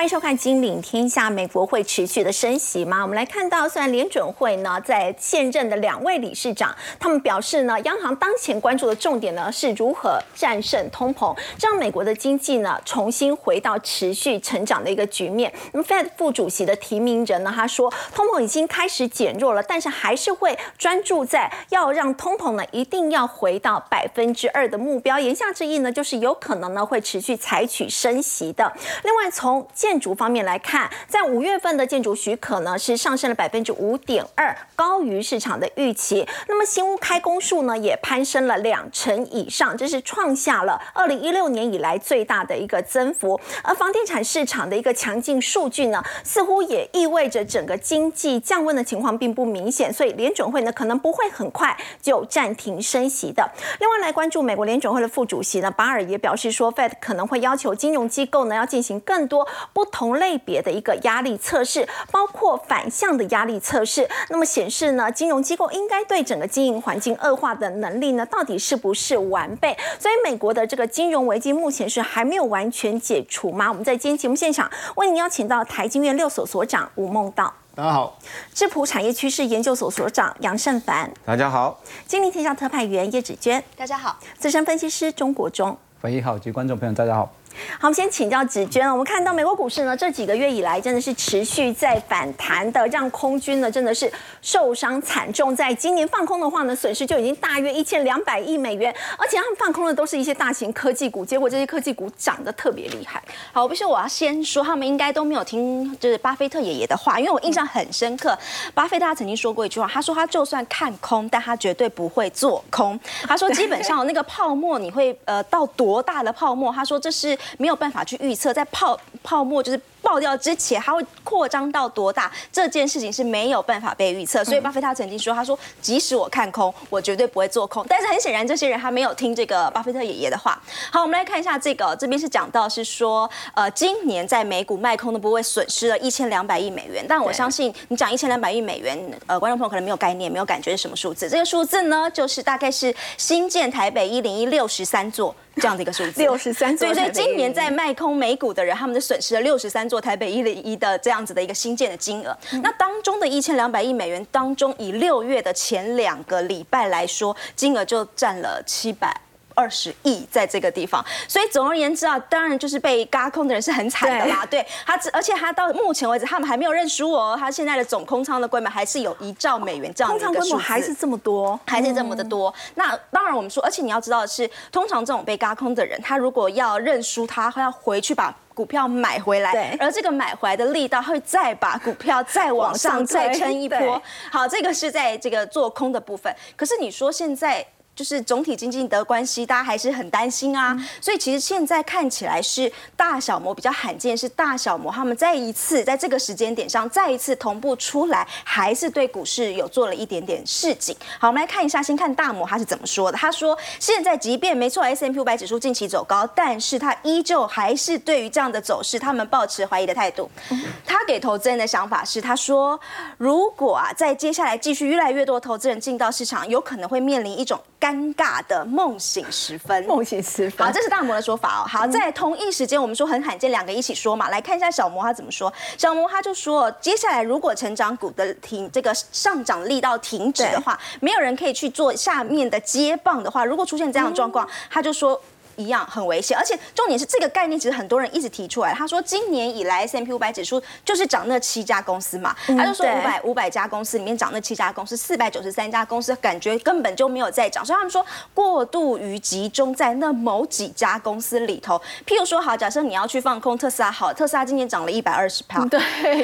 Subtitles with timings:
[0.00, 1.28] 欢迎收看《金领天下》。
[1.30, 3.02] 美国会持续的升息吗？
[3.02, 15.52] 我们来看到，虽然联准会呢在现任的两位理事长，他们表示呢，央行当前关注的重点呢是如何战胜通膨，让美国的经济呢重新回到持续成长的一个局面。
[15.72, 25.18] 那么，Fed 副主席的提名人呢，他说，通膨已经开始减弱了，但是还是会专注在要让通膨呢一定要回到百分之二的目标。
[25.18, 28.72] 言下之意呢，就是有可能呢会持续采取升息的。
[29.04, 36.24] 另外，从建建筑方面来看，在五月份的建筑许可呢是上升了百分之五点二，高于市场的预期。
[36.46, 43.40] 那么新屋开工数呢也攀升了两成以上，这是创下了二零一六年以来最大的一个增幅。
[43.64, 53.50] 而房地产市场的一个强劲数据呢，似乎也意味着整个经济降温的情况并不明显，所以联准会呢可能不会很快就暂停升息的。
[53.80, 59.44] 另外来关注美国联准会的副主席呢，巴尔也表示说，Fed 可能会要求金融机构呢要进行更多。
[59.86, 69.76] 同类别的一个压力测试，包括反向的压力测试，那么显示呢，金融机构应该对整个经营环境恶化的能力呢，到底是不是完备？
[69.98, 73.68] 所以美国的这个金融危机目前是还没有完全解除吗？
[73.68, 78.12] 我们在今天节目现场为您邀请到台经院六所所长吴梦道，大家好；
[78.52, 87.30] 智普产业趋势研究所所长杨胜凡，大家好；金陵天下特派员叶芷娟，大家好；资深分析师钟国忠，喂，你好，及观众朋友，大家好。
[87.78, 88.90] 好，我们先请教芷娟。
[88.90, 94.10] 我们看到美国股市呢，这几个月以来真的是持续在反弹的，让空军呢真的是
[94.42, 95.54] 受伤惨重。
[95.54, 98.94] 在今年放空的话呢，损失就已经大约一千两百亿美元。
[99.16, 103.22] 而且他们放空的都是一些大型科技股，结果这些科技股涨得特别厉害。
[103.52, 108.36] 好，不是我要先说，他们应该都没有听就是巴菲特爷爷的话，因为我印象很深刻。
[108.74, 112.98] 巴菲特他曾经说过一句话，他说他就算看空，但他绝对不会做空。
[113.22, 116.72] 他说基本上那个泡沫你会呃到多大的泡沫？
[116.72, 117.38] 他说这是。
[117.58, 119.80] 没有办法去预测，在泡泡沫就是。
[120.02, 122.32] 爆掉之前，它会扩张到多大？
[122.50, 124.42] 这件事情是没有办法被预测。
[124.42, 130.58] 所以巴菲特曾经说：“他说，即使我看空，我绝对不会做空。”但是很显然，这些人他没有听这个巴菲特爷爷的话。
[130.90, 137.04] 好，我们来看一下这个，这边是讲到是说，呃，今年在美股卖空的部位损失了一千两百亿美元。
[137.06, 141.28] 但我相信你讲一千两百亿美元，呃，观众朋友可能没有概念，没有感觉是什么数字。
[141.28, 146.20] 这个数字呢，就是大概是新建台北一零一六十三座这样的一个数字。
[146.20, 146.92] 六十三座。
[146.92, 150.00] 所以今年在卖空美股的人，他们的损失了六十三座。
[150.00, 159.14] 台北一零一的这样子的一个新建的金额，那当中的一千两百亿美元当中，以六月的前两个礼拜来说，金额就占了七百。
[159.60, 164.46] 二十亿在这个地方，所以总而言之啊，当然就是被嘎空的人是很惨的啦。
[164.46, 167.36] 对他，而且他到目前为止，他们还没有认输哦。
[167.38, 172.52] 他现在的总空仓的规模还是有一兆美元这样的一个数字，还是这么多，还是这么的多。
[172.74, 184.00] 那当然我们说，而且你要知道的是，通常这种被嘎空的人，他如果要认输，他会要回去把股票买回来，而这个买回来的力道会再把股票再往上再撑一波。
[184.32, 186.34] 好，这个是在这个做空的部分。
[186.56, 187.66] 可是你说现在。
[188.00, 190.74] 就是总体经济的关系，大家还是很担心啊。
[191.02, 200.96] 所以其实现在看起来是大小摩比较罕见，是大小摩他们再一次在这个时间点上再一次同步出来，还是对股市有做了一点点示警。
[201.18, 203.18] 好，我们来看一下，先看大摩他是怎么说的。
[203.18, 210.30] 他说，现在即便没错，S M P 五百指数近期走高，但是他依旧还是对于这样的走势，他们保持怀疑的态度。
[210.86, 212.80] 他给投资人的想法是，他说，
[213.18, 217.60] 如果啊在接下来继续越来越多投资人进到市场，有可能会面临一种。
[217.90, 220.64] 尴尬的梦醒时分，梦醒时分。
[220.64, 221.66] 好，这是大魔的说法哦。
[221.66, 224.28] 好，在同一时间，我们说很罕见，两个一起说嘛。
[224.28, 225.52] 来看一下小魔他怎么说。
[225.76, 235.20] 小魔他就说，接下来如果成长股的停这个上涨力道停止的话，没有人可以去做下面的接棒的话，如果出现这样的状况，他就说。
[235.60, 238.72] 一样很危险，而且重点是这个概念，其实很多人一直提出来。
[238.72, 251.80] 他说，今年以来 S M P 五百指数就是涨那七家公司嘛，他就说五百五百家公司里面涨那七家公司，四百九十三家公司感觉根本就没有在涨，所以他们说过度于集中在那某几家公司里头。
[252.06, 255.80] 譬如说，好，假设你要去放空特斯拉，好，特斯拉今年涨了一百二十 趴，对。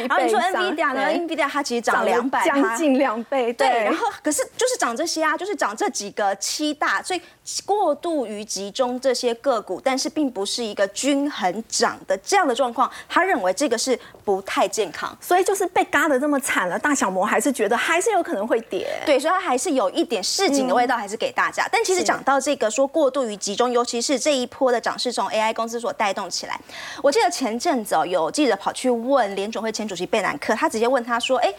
[0.06, 3.84] 然后你说 N V D A 呢？N V D A 它其实涨两百，将近两倍，对。
[3.84, 7.20] 然后可是就是涨这些啊，就是涨这几个七大，所以
[7.64, 10.10] 过度于集中这些个股，但是。
[10.16, 21.68] 并不是一个均衡涨的这样的状况，他认为这个是不太健康，所以就是被嘎的这么惨了，大小摩还是觉得还是有可能会跌，对，所以它还是有一点市井的味道，还是给大家。
[21.70, 26.58] 但其实讲到这个说过度于集中，尤其是这一波的涨势从 AI 公司所带动起来，
[27.02, 31.52] 我记得前阵子哦，有记者跑去问联总会前主席贝南克，他直接问他说，哎。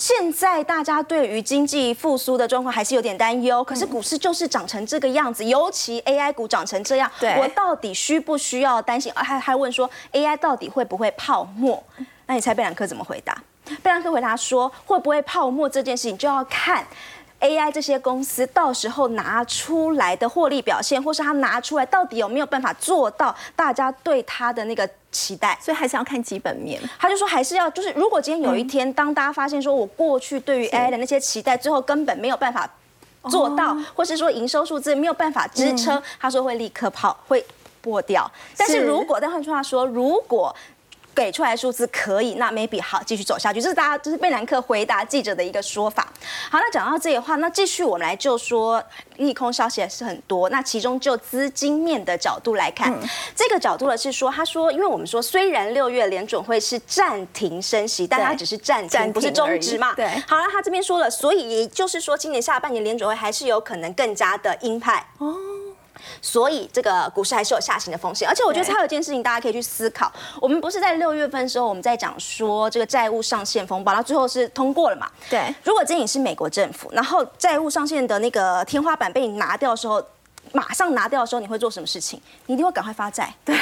[0.00, 9.12] 现在大家对于经济复苏的状况还是有点担忧，可是股市就是涨成这个样子，尤其 AI 股长成这样，我到底需不需要担心？
[9.14, 11.84] 还还问说 AI 到底会不会泡沫？
[12.24, 13.36] 那你猜贝兰克怎么回答？
[13.82, 16.82] 贝兰克回答说，会不会泡沫这件事情就要看。
[17.40, 26.80] AI 这些公司到时候拿出来的获利表现，或是他拿出来到底有没有办法做到大家对他的那个期待，所以还是要看基本面。
[26.98, 32.68] 他就说还是要，就是如果今天有一天，当大家发现说我过去对于 AI 的那些期待，最后根本没有办法
[33.30, 37.44] 做到，或是说营收数字没有办法支撑，他说会立刻跑，会
[37.80, 38.30] 破掉。
[38.56, 38.80] 但是。
[38.80, 40.54] 如果但换句话说，如果
[41.14, 46.06] 给出来数字可以，那 maybe 好继续走下去，这是大家就是贝南克回答记者的一个说法。
[46.50, 48.82] 好，那讲到这里的话，那继续我们来就说
[49.16, 50.48] 利空消息也是很多。
[50.50, 52.92] 那其中就资金面的角度来看，
[53.34, 59.94] 这个角度呢是说，他说，因为我们说虽然六月联准会是暂停升息，但它只是暂停，不是终止嘛。
[59.94, 60.08] 对。
[60.26, 65.34] 好了，他这边说了，所以也就是说，今年下半年联准会还是有可能更加的鹰派哦。
[66.22, 70.10] 所以这个股市还是有下行的风险，而且我觉得还有一件事情大家可以去思考，
[70.40, 75.08] 我们不是在六月份的时候我们在讲说这个债务上限风暴，到最后是通过了嘛？
[75.28, 75.54] 对。
[75.64, 80.02] 如果今天你是美国政府，然后债务上限的那个天花板被你拿掉的时候，
[80.52, 82.20] 马上拿掉的时候，你会做什么事情？
[82.46, 83.32] 你一定会赶快发债。
[83.44, 83.56] 对。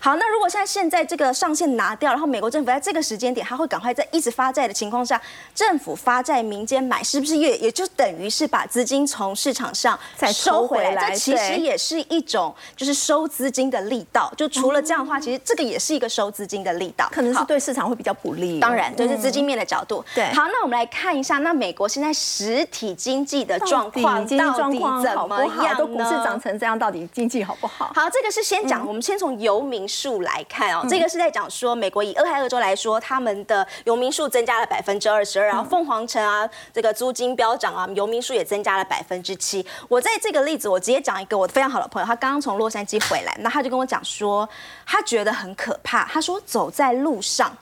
[0.00, 5.20] 好，那如果现在现在这个上限拿掉，然后美国政府在这个时间点，他会赶快在一直发债的情况下，
[5.54, 11.10] 政府发债，民间买，是不是也也就等于是把资金从市场上再收回来？
[11.10, 14.32] 这其实也是一种就是收资金的力道。
[14.36, 18.60] 就除了这样的话，其实这个也是一个收资金的力道，可能是对市场会比较不利。
[18.60, 20.04] 当然，对，是资金面的角度。
[20.14, 20.24] 对。
[20.32, 27.90] 好，那我们来看一下，那美国现在实体经济的状况，经济状况怎么样都股市涨成这样，到底经济好不好？
[27.94, 30.86] 好，这个是先讲，我们先从游民数来看哦。
[30.88, 39.64] 这个是在讲说，美国以俄亥俄州来说，他们的游民数增加了百分之二十二，然后凤凰城啊，这个租金飙涨啊，游民数也增加了百分之七。
[39.88, 44.48] 我在这个例子，我直接讲一个我非常好的朋友，他刚刚从洛杉矶回来，那他就跟我讲说，
[44.86, 47.56] 他觉得很可怕，他说走在路上。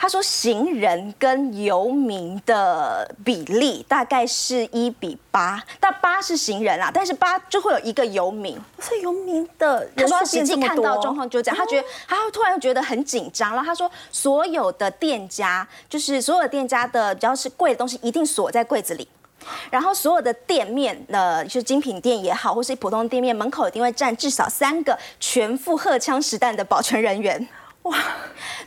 [0.00, 8.56] 他说，行人跟游民的比例大概是一比八，但八是行人啦，但是八就会有一个游民。
[8.78, 19.08] 所以游民的，他说实际看到状况就这样，他觉得他突然觉得很紧张，然后他说，所有的店家，就是所有的店家的，只要是贵的东西，一定锁在柜子里，
[19.68, 27.48] 然后所有的店面，呃，就是精品店也好，或是普通店面门口一定会站至少三个全副荷枪实弹的保全人员。
[27.82, 27.96] 哇，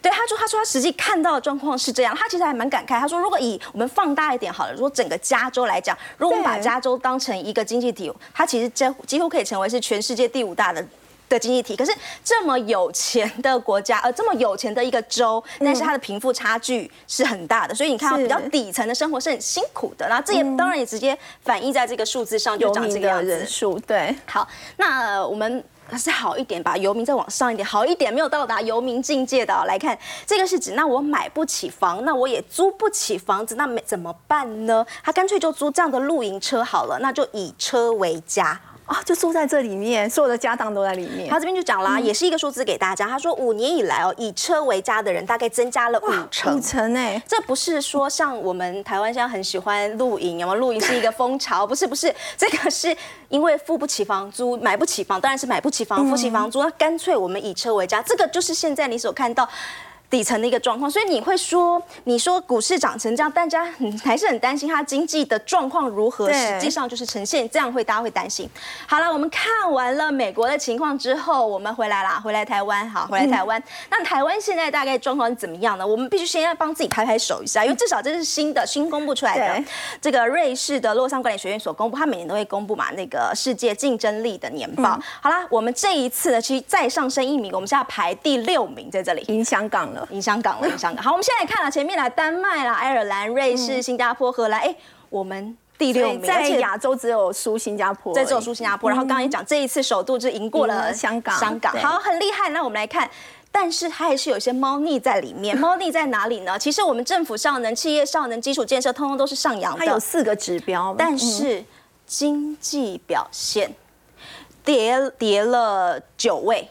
[0.01, 2.99] 对，他说，他说他实际看到的状况是这样，他其实还蛮感慨。
[2.99, 10.83] 他说，如果以我们放大一点好了，如果整个加州来讲，如果我们把加州当成一个经济体，它其实几几乎可以成为是全世界第五大的
[11.29, 11.75] 的经济体。
[11.75, 11.93] 可是
[12.23, 20.07] 这么有钱的国家，呃，这么有钱的一个州，但是它的贫富差距是很大的，所以你看到比较底层的生活是很辛苦的。
[20.07, 23.27] 然后这也当然也直接反映在这个数字上，就长这个样子。
[23.27, 24.47] 人数对，好，
[24.77, 25.63] 那我们。
[25.91, 34.85] 还是好一点，吧游民再往上一点，好一点，没有到达游民境界的来看，这个是指那我买不起房，那我也租不起房子，那没怎么办呢？
[35.03, 38.59] 他干脆就租这样的露营车好了，那就以车为家。
[38.91, 41.29] 啊，就住在这里面，所有的家当都在里面。
[41.29, 43.07] 他这边就讲啦，也是一个数字给大家。
[43.07, 46.57] 他说，五年以来哦，以车为家的人大概增加了五成。
[46.57, 50.59] 五成哎，这不是说像我们台湾现在很喜欢露营，有没有？
[50.59, 52.93] 露营是一个风潮，不是不是，这个是
[53.29, 58.01] 因为付不起房租，买不起房，当然是买不起房，付不起房租，那干脆我们以车为家。
[58.01, 59.47] 这个就是现在你所看到。
[60.11, 63.65] 底层的一个状况，所以你会说，你说股市涨成这样，大家
[64.03, 66.31] 还是很担心它经济的状况如何。
[66.31, 68.47] 实际上就是呈现这样，会大家会担心。
[68.85, 73.63] 好了，我们看完了美国的情况之后，我们回来啦，回来台湾，好，回来台湾。
[73.89, 75.87] 那台湾现在大概状况是怎么样呢？
[75.87, 79.63] 我们必须先要帮自己拍拍手一下，因为至少这是新的新公布出来的。
[80.01, 84.99] 这个瑞士的洛桑管理学院所公布，它每年都会公布嘛，那个世界竞争力的年报。
[85.21, 90.00] 好啦，我们这一次呢，其实再上升一名，我们现在排第六名，在这里赢香港了。
[90.09, 91.03] 赢香港了，赢香港。
[91.03, 94.59] 好，我们现在看了前面的丹麦啦、爱尔兰、瑞士、新加坡、荷兰。
[94.61, 94.75] 哎，
[95.09, 98.89] 我们第六名，在亚洲只有输新加坡，在只有输新加坡。
[98.89, 101.37] 然后刚刚也讲，这一次首度就赢过了香港。
[101.39, 102.49] 香港好，很厉害。
[102.49, 103.09] 那我们来看，
[103.51, 105.55] 但是它还是有一些猫腻在里面。
[105.59, 106.57] 猫腻在哪里呢？
[106.59, 109.79] 其实我们政府上能、企业上能、基础建设，通通都是上扬的。
[109.79, 111.63] 它有四个指标，但是
[112.05, 113.73] 经济表现
[114.63, 116.67] 跌跌了九位。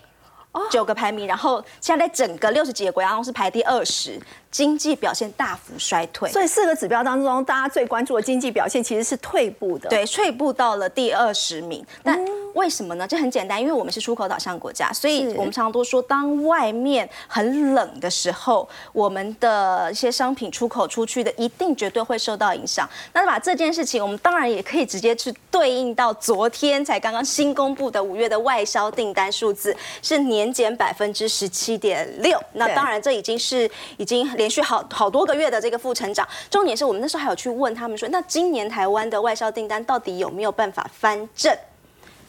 [0.70, 6.30] 九个排名，然后现在在整个六十几个国家中是排第二十，经济表现大幅衰退。
[6.30, 9.88] 所以四个指标当中，大家最关注的经济表现其实是退步的。
[9.88, 11.84] 对，退步到了第二十名。
[12.02, 12.18] 那
[12.54, 13.06] 为什么呢？
[13.06, 22.88] 这很简单，因为我们是出口导向国家，所以我们常常都说，当外面很冷的时候，我们的一些商品出口出去的，一定绝对会受到影响。
[23.12, 32.36] 那把这件事情，我们当然也可以直接去对应到昨天才刚刚新公布的五月的外销订单数字，是年减百分之十七点六。
[32.54, 36.26] 那当然，这已经是已经连续好好多个月的这个负成长。
[36.50, 41.54] 重点是我们那时候还有去问他们说，那今年台湾的外销订单到底有没有办法翻正？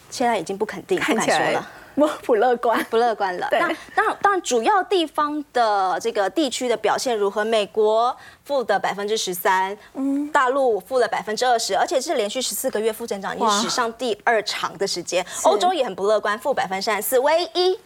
[0.09, 3.47] 现在已经不肯定，不敢说了，不不乐观，不乐观了。
[3.49, 7.45] 那当然，当然，主要地方的这个地区的表现如何？
[7.45, 8.13] 美国
[8.43, 15.25] 负的百分之十三，嗯，大陆负了百分之二十，而且是连续十四个月负增长，已经史上第二长的时间。
[15.43, 17.79] 欧洲也很不乐观，负百分之三十四，唯一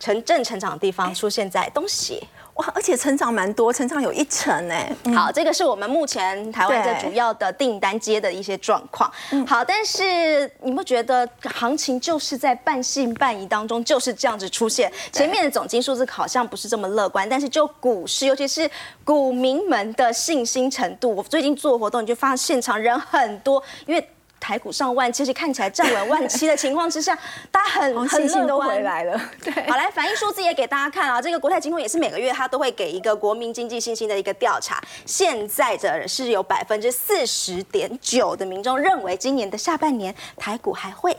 [0.00, 2.20] 成正成长的地方出现在东协。
[2.54, 4.88] 哇，而且成长蛮多，成长有一成哎。
[5.12, 9.12] 好，这个是我们目前台湾的主要的订单接的一些状况。
[9.44, 14.92] 好，但是你不觉得行情就是在半信半疑当中就是这样子出现？
[15.10, 18.70] 前面的总金数字好像不是这么乐观，但是就股市，尤其是
[19.04, 24.08] 股民们的信心程度，我最近做活动你就发现现场人很多，因为。
[24.44, 27.18] 台股上万，其实看起来站稳万七的情况之下，
[27.50, 29.18] 大家很很心都回来了。
[29.42, 31.22] 对，好来反映数字也给大家看啊。
[31.22, 41.16] 这个国泰金控也是每个月它都会给一个国民经济信心的一个调查，现在的是有百分之四十点九的民众认为今年的下半年台股还会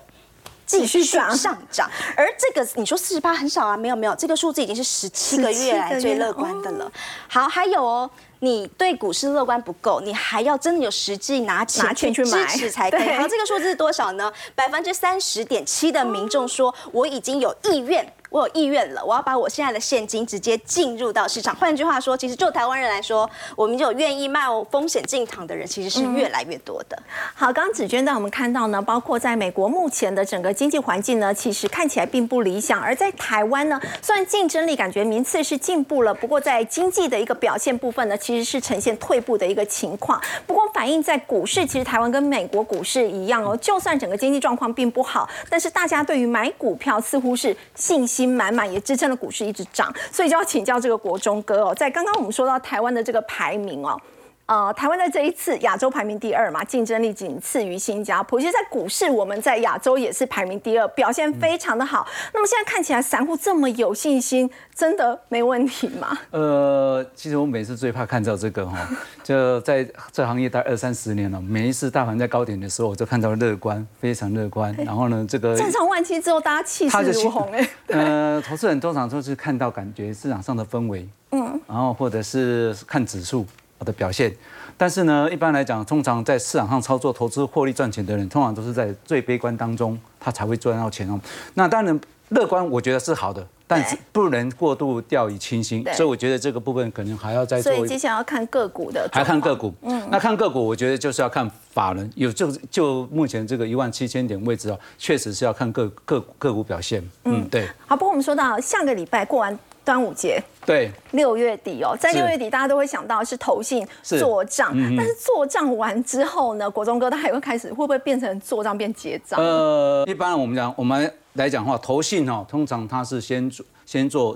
[0.67, 1.35] 继续上
[1.71, 3.75] 涨，而这个你说四十八很少啊？
[3.75, 6.91] 没有没有，这个数字已经是十七个月来最乐观的了。
[7.27, 8.09] 好，还有哦。
[8.39, 13.13] 你对股市乐观不够，你还要真的有实际拿钱去支持才可以。
[13.13, 14.31] 好，这个数字是多少呢？
[14.53, 18.13] 百分之三十点七的民众说，我已经有意愿。
[18.35, 21.55] 我有意愿了，我要把我现在的现金直接进入到市场。
[21.55, 27.01] 换句话说，其实就台湾人来说，我们就愿意冒风险进场的人其实是越来越多的。
[27.33, 40.21] 好，刚刚子娟带我们看到呢，包括在美国目前的整个经济环境呢，其实看起来并不理想；而在台湾呢，虽然竞争力感觉名次是进步了，不过在经济的一个表现部分呢，其实是呈现退步的一个情况。
[40.45, 48.24] 不过反映在股市，其实台湾跟美国股市一样哦，就算整个经济状况并不好，但是大家对于买股票似乎是信心。
[48.25, 53.99] 满满也支撑了股市一直涨，所以就要请教这个国中哥哦，在刚刚我们说到台湾的这个排名哦。
[54.47, 58.39] 呃，台湾在这一次亚洲排名第二嘛，竞争力仅次于新加坡。
[58.39, 62.05] 其实，在股市，我们在亚洲也是排名第二，表现非常的好。
[62.31, 66.15] 那么现在看起来，散户这么有信心，真的没问题吗？
[66.29, 68.87] 呃，其实我每次最怕看到这个哈，
[69.23, 74.71] 就在这行业待二三十年了，每一次大盘在高点的时候，我就看到乐观，非常乐观。
[74.85, 77.67] 然后呢，这个站上万七之后，大家气势如虹哎。
[77.89, 83.43] 呃，投资人通常都是看到感觉市场上的氛围，嗯，然后或者是看指数。
[83.83, 84.33] 的表现，
[84.77, 91.19] 但是呢，一般来讲，通常在市场上操作、投资、获利、赚钱的人，通常都是在最悲观当中，他才会赚到钱哦。
[91.55, 95.85] 那当然，乐观我觉得是好的，但是不能过度掉以轻心。
[95.93, 97.71] 所以我觉得这个部分可能还要再做。
[97.75, 99.71] 所以接下来要看个股的，还看个股。
[99.81, 107.07] 嗯，那看个股，我觉得就是要看法人有就就目前这个一万七千点位置哦，确实是要看个个个股表现。
[107.25, 107.67] 嗯，对。
[107.85, 109.57] 好，不过我们说到下个礼拜过完。
[109.85, 119.39] 端午节，对，六月底哦，在六月底大家都会想到是投信做账，但是做账完之后呢，国中哥他还会开始会不会变成做账变结账？
[119.39, 124.35] 呃，一般我们讲，我们来讲话，投信哦，通常他是先做先做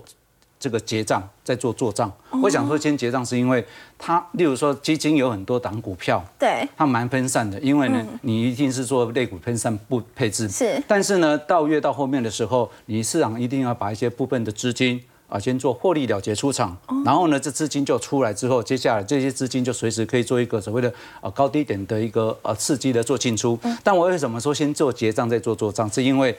[0.59, 2.11] 这个结账，再做做账。
[2.43, 3.65] 我想说先结账是因为
[3.97, 15.01] 他，例如说基金有很多档股票，对，它蛮分散的，因为呢，你一定是做类股分散不配置，是，但是呢，到月到后面的时候，你市场一定要把一些部分的资金。
[15.29, 23.57] 啊，先做获利了结出场，然后呢，这资金就出来之后，接下来这些资金就随时可以做一个所谓的呃高低点的一个呃刺激的做进出。
[23.83, 25.87] 但我为什么说先做结账再做做账？
[25.87, 26.35] 是因为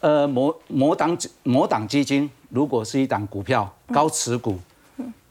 [0.00, 4.58] 呃某某档某档基金如果是一档股票高持股，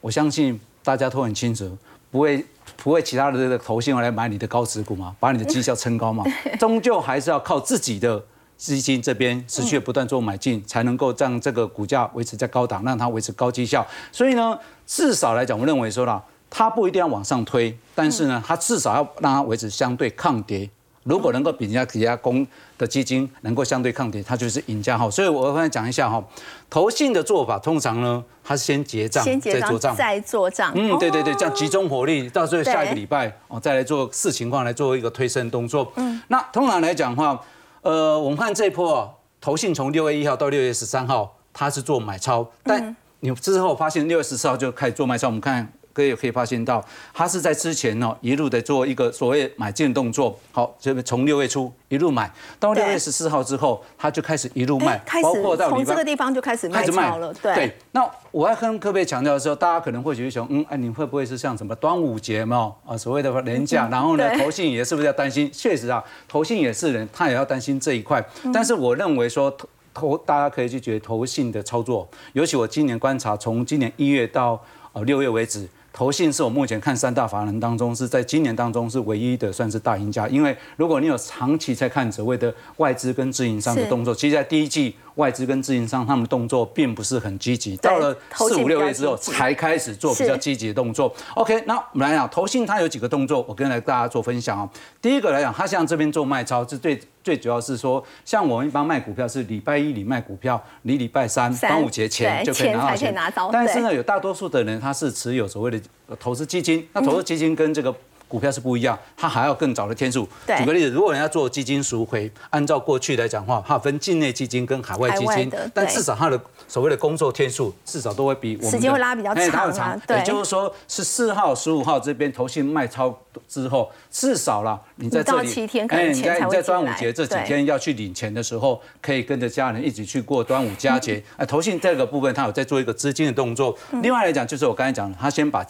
[0.00, 1.78] 我相信大家都很清楚，
[2.10, 2.44] 不会
[2.76, 6.24] 不会其他的这个投信来买你的高持股嘛，把你的绩效撑高嘛，
[6.58, 8.20] 终究还是要靠自己的。
[8.56, 13.86] 资金这边持续不断做买进，才能够让这个股价维持在高档，让它维持高绩效。
[14.10, 20.70] 所以呢，至少来讲，我认为说了，它不一定要往上推，但是呢，它至少要让它维持相对抗跌。
[21.02, 22.46] 如果能够比人家其他公
[22.78, 25.10] 的基金能够相对抗跌，它就是赢家哈。
[25.10, 26.24] 所以我刚才讲一下哈，
[26.70, 30.72] 投信的做法通常呢，它是先结账，再做账，再做账。
[30.74, 35.92] 嗯，对对对，这样集中火力，到时候下一个礼拜哦，再来做视情况来做一个推升动作。
[35.96, 37.38] 嗯，那通常来讲的话。
[37.84, 45.28] 呃，我们看这一波，投信从六月一号到六月十三号，它是做买超，但你之后发现六月十四号就开始做卖超。
[45.28, 46.84] 我们看各位可以发现到，
[47.14, 50.38] 它是在之前呢一路的做一个所谓买进动作。
[50.50, 57.32] 好，这边从六月初一路买到六月十四号之后，它就开始一路卖，包括到从这个地方就开始卖超了。
[57.34, 57.74] 对。
[57.92, 62.74] 那我要跟各位强调的时候，大家可能会觉得说，嗯，哎，你会不会是像什么端午节嘛？
[62.84, 65.48] 啊，所谓的廉价，然后呢，投信也是不是要担心？
[65.52, 68.22] 确实啊，投信也是人，他也要担心这一块。
[68.52, 69.56] 但是我认为说。
[69.96, 74.60] 投大家可以去觉得投信的操作，尤其我今年观察，从今年一月到
[74.92, 80.26] 呃六月为止，投信是我目前看三大法人当中是在今年当中是唯一的算是大赢家。
[80.26, 91.14] 因为如果你有长期在看所谓的外资跟自营商的动作，其实在第一季外资跟自营商他们动作并不是很积极，到了四五六月之后才开始做比较积极的动作。
[91.34, 94.68] OK，那我们来讲投信它有几个动作，我跟来大家做分享哦。
[95.00, 97.00] 第一个来讲，它像这边做卖超是最。
[97.24, 103.14] 最主要是说，像我们一般卖股票是礼拜一你卖股票，你礼拜三端午节前就可以拿到钱。
[103.50, 105.80] 但是呢，有大多数的人他是持有所谓的
[106.20, 107.94] 投资基金，那投资基金跟这个。
[108.34, 110.28] 股票是不一样，它还要更早的天数。
[110.58, 119.32] 举个例子，如果人家做基金赎回，按照过去来讲话，它分境内基金跟海外基金，但至少它的所谓的工作天数至少都会比我们时间会拉比较
[119.70, 120.00] 长。
[120.04, 131.22] 对，也就是说，是四号、十五号这边投信卖超之后，至少了你在这里，哎，你在你在端午节这几天要去领钱的时候，可以跟着家人一起去过端午佳节。
[131.38, 133.78] 哎，投信这个部分，它有在做一个资金的动作。
[134.02, 135.64] 另外来讲，就是我刚才讲的，他先把。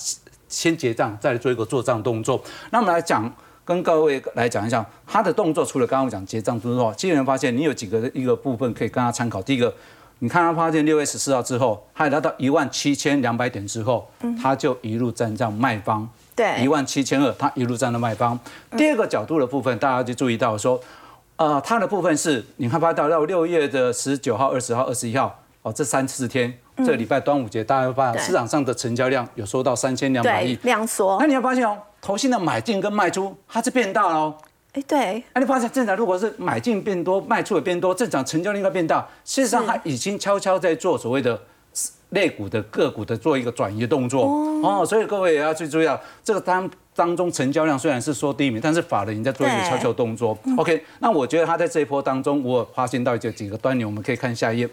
[0.54, 2.40] 先结账，再来做一个做账动作。
[2.70, 3.30] 那我们来讲，
[3.64, 9.42] 跟各位来讲一下，他的动作除了刚刚讲结账之后，基本上发现你有几个一个部分可以跟他参考。
[9.42, 9.74] 第一个，
[10.20, 14.08] 你看他发现六月十四号之后，他来到一万七千两百点之后，
[14.40, 18.38] 他就一路站在卖方，对，一万七千二，他一路站在卖方。
[18.76, 20.80] 第二个角度的部分，大家就注意到说，
[21.36, 26.52] 呃，他的部分是，你看发到到六月的十九号、二十号、二十一号，哦，这三四天。
[26.78, 31.16] 这个礼拜端午节，大家会发现市场上的成交量有收到三千两百亿量缩。
[31.18, 34.34] 那你要发现哦，投信的买进跟卖出，它是变大了哦。
[34.72, 35.24] 哎，对。
[35.32, 39.08] 那你发现正常，如果是买进变多，卖出也变多，正常成交量应该变大。
[39.24, 41.40] 事实上，它已经悄悄在做所谓的
[42.10, 44.26] 类股的个股的做一个转移动作
[44.62, 44.84] 哦。
[44.84, 50.36] 所以各位也要去注意啊，这个当当中成交量虽然是说低迷，但是法人在做一个悄悄动作。
[50.58, 54.68] OK，那我觉得他在这一波当中，我发现到这几个端倪，我们可以看下一页。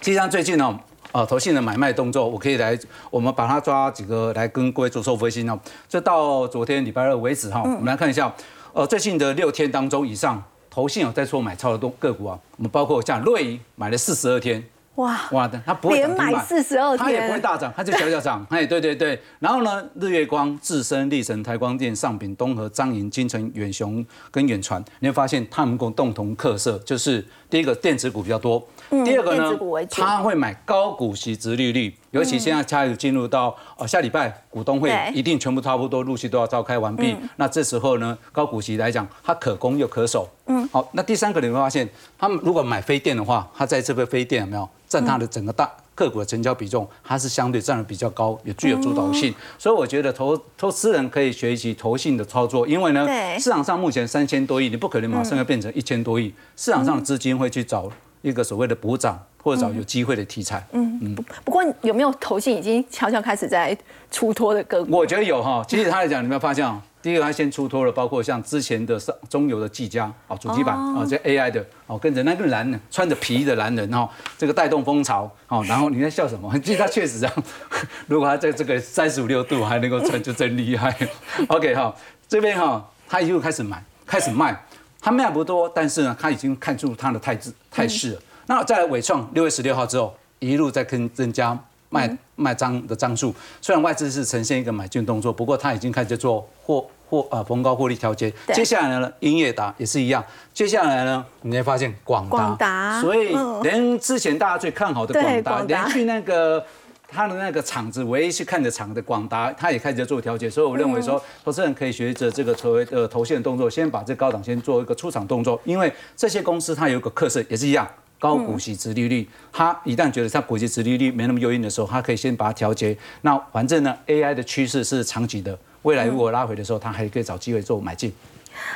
[0.00, 0.78] 实际上最近呢，
[1.12, 2.78] 呃，投信的买卖动作，我可以来，
[3.10, 5.58] 我们把它抓几个来跟各位做收分析哦。
[5.88, 8.32] 这到昨天礼拜二为止哈，我们来看一下，
[8.72, 14.62] 呃，最近的六天当中以上，投信有在做买超的动个股啊，我们包括像瑞银买了四十二天。
[14.96, 18.42] 哇哇的，它不会连买四十二天，它也不会大涨，它就小小涨。
[18.48, 19.20] 哎，对对对。
[19.40, 28.62] 然后呢，日月光、智深、立成、台光电、上品、东和、张银、金城、远雄跟远传，你会发现他们共共同特色就是第一个电子股比较多，
[29.04, 29.58] 第二个呢，
[29.90, 40.28] 他会买高股息、直利率，尤其现在开始进入到呃下礼拜股东会一定全部差不多陆续都要召开完毕，那这时候呢，高股息来讲，它可攻又可守。
[40.46, 44.68] 嗯，好，那第三个你会发现，他们如果买飞电的话，它在这个飞电有没有？
[44.88, 49.34] 占它的整个大个股的成交比重，它是相对占的比较高，也具有主导性。
[49.58, 53.04] 所以我觉得投投资人可以学习投信的操作，因为呢，
[53.40, 57.90] 市场上目前三千多亿，你不可能马上要变成一千多亿，市场上的资金会去找
[58.22, 60.64] 一个所谓的补涨或者找有机会的题材。
[60.72, 61.14] 嗯嗯。
[61.44, 63.76] 不过有没有投信已经悄悄开始在
[64.10, 64.96] 出脱的个股？
[64.96, 65.64] 我觉得有哈。
[65.66, 66.64] 其实他来讲，你有没有发现？
[67.06, 76.52] 第一个，他先出脱了，包括像之前的上中游的技嘉啊，主机板啊，这 AI 的哦，跟着那个男人穿着皮衣的男人哦，这个带动风潮哦，然后你在笑什么？
[76.58, 77.44] 其实他确实这样，
[78.08, 80.92] 如果他在这个三十五六度还能够穿，就真厉害。
[81.46, 81.94] OK 哈，
[82.26, 84.64] 这边哈，他又开始买，开始卖，
[85.00, 88.20] 他卖不多，但是呢，他已经看出他的态势态势了。
[88.46, 91.56] 那再来伟创，六月十六号之后，一路在跟增加。
[91.88, 98.32] 卖卖张的张数，虽然外资是呈现一个买进动作，不过他已经开始做获获呃逢高获利调节。
[98.54, 100.24] 接下来呢，英业达也是一样。
[100.52, 106.64] 接下来呢，你会发现广达，所以连之前大家最看好的广达，连去那个
[107.08, 110.50] 他的那个厂子唯一去看的厂的广达，他也开始做调节。
[110.50, 117.88] 所以我认为说，投资人可以学着这个所谓的头线动作，先把这高档先做一个出场动作，因为这些公司它有一个特色，也是一样。
[118.18, 122.96] 高股息、殖利率，它一旦觉得它股息、殖利率没那么诱因的时候，它可以先把它调节。
[123.20, 128.12] 那反正呢，AI 的趋势是长期的，未来如果拉回的时候，它还可以找机会做买进。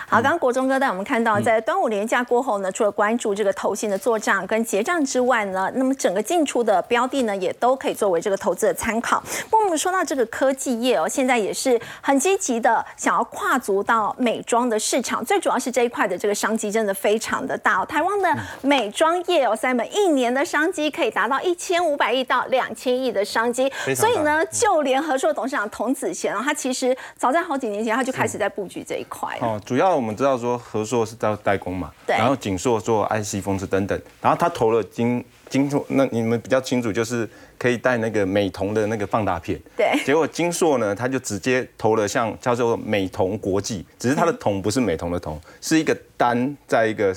[0.08, 9.22] 好，刚刚国忠哥带我们看到，在端午连假过后呢，除了关注这个投信的做账跟结账之外呢，那么整个进出的标的呢，也都可以作为这个投资的参考。
[9.50, 17.80] 不过我们说到这个科技业哦，现在也是很积极的想要跨足到美妆的市场，最主要是这一块的这个商机真的非常的大。
[17.80, 47.14] 哦台湾的美妆业哦，Simon 一年的商机可以达到一千五百亿到两千亿的商机，所以呢，就连合硕董事长童子贤哦，他其实早在好几年前他就开始在布局这一块哦，主要我们知道说和硕是在代工嘛，对，然后景硕做 IC 封测等等，然后他投了金金硕，那你们比较清楚就是可以带那个美瞳的那个放大片，对，结果金硕呢，他就直接投了像叫做美瞳国际，只是它的瞳不是美瞳的瞳，是一个单在一个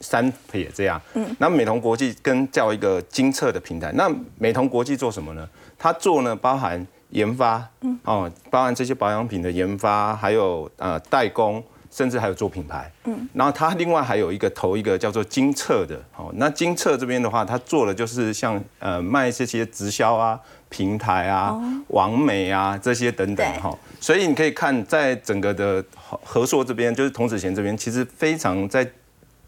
[0.00, 5.48] 三撇这样，嗯，那美瞳国际跟叫一个精测的平台，那美瞳国际做什么呢？
[5.76, 11.60] 它做呢包含研发，嗯，哦，包含这些保养品的研发，还有呃代工。
[11.96, 25.82] 甚至还有做品牌，嗯，然后他另外还有一个投一个叫做金策的，哦，那金策这边的话，他做的就是像呃卖这些直销啊、平台啊、网美啊这些等等，哈，所以你可以看在整个的
[26.22, 28.86] 合硕这边，就是童子贤这边，其实非常在。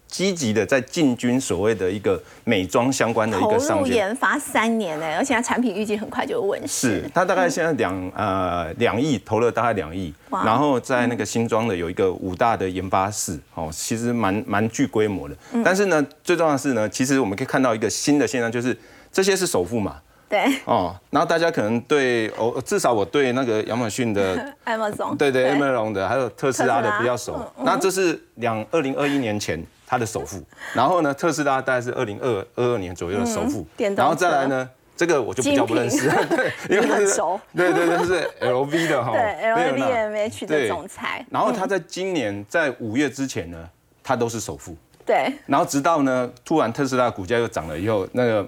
[0.09, 7.03] 积极的在进军所谓的一个美妆相关的一个投入研发三年呢，而且它产品预计很快就问世。
[7.03, 15.35] 是，它大概现在两呃两亿投了大概两亿，然后在那个新庄的有一个五大的研发室，哦，其实蛮蛮具规模的。
[15.63, 18.75] 但是呢，最重要的是呢，其实我们可以看到一个新的现象，就是
[19.11, 19.97] 这些是首富嘛。
[20.27, 27.51] 对哦，然后大家可能对哦，至少我对那个亚马逊的 Amazon，对对 Amazon 的，还有特斯拉的比较熟。
[27.63, 30.39] 那这是两二零二一年前他的首富，
[30.75, 41.25] 然后呢，特斯拉大概是二零二二二年左右的首富，然后再来呢，这个我就比较不认识， 对， 因为很熟，对对对，是 LV 的哈， 对 LVMH 的总裁。
[41.31, 43.67] 然后他在今年在五月之前呢，
[44.03, 44.75] 他都是首富。
[45.05, 48.47] 对，然后直到呢，突然特斯拉股价又涨了以后，那个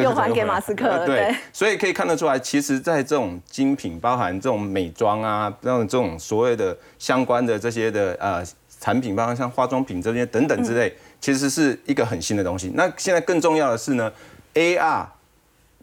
[0.00, 1.04] 又还给马斯克了。
[1.04, 8.40] 对，所以可以看得出来，其实，在这种精品，包含这种美妆啊，这种这种所谓的相关的这些的呃
[8.80, 12.72] 产品，包括像化妆品这些等等之类，其实是一个很新的东西。
[12.74, 14.12] 那现在更重要的是呢
[14.54, 15.06] ，AR